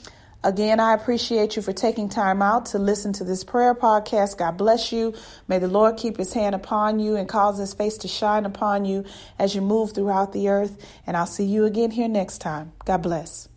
Again, 0.46 0.80
I 0.80 0.94
appreciate 0.94 1.56
you 1.56 1.64
for 1.64 1.74
taking 1.74 2.08
time 2.08 2.44
out 2.44 2.68
to 2.68 2.78
listen 2.78 3.14
to 3.14 3.24
this 3.24 3.44
prayer 3.44 3.74
podcast. 3.74 4.38
God 4.38 4.58
bless 4.58 4.92
you. 4.92 5.16
May 5.48 5.58
the 5.58 5.68
Lord 5.68 5.98
keep 5.98 6.18
his 6.18 6.34
hand 6.34 6.54
upon 6.54 7.00
you 7.00 7.16
and 7.16 7.28
cause 7.28 7.58
his 7.58 7.74
face 7.74 7.98
to 7.98 8.08
shine 8.08 8.46
upon 8.46 8.86
you 8.86 9.06
as 9.40 9.56
you 9.56 9.62
move 9.62 9.94
throughout 9.94 10.34
the 10.34 10.50
earth. 10.50 10.78
And 11.08 11.18
I'll 11.18 11.26
see 11.26 11.46
you 11.46 11.66
again 11.66 11.90
here 11.90 12.08
next 12.08 12.42
time. 12.42 12.74
God 12.86 13.02
bless. 13.02 13.50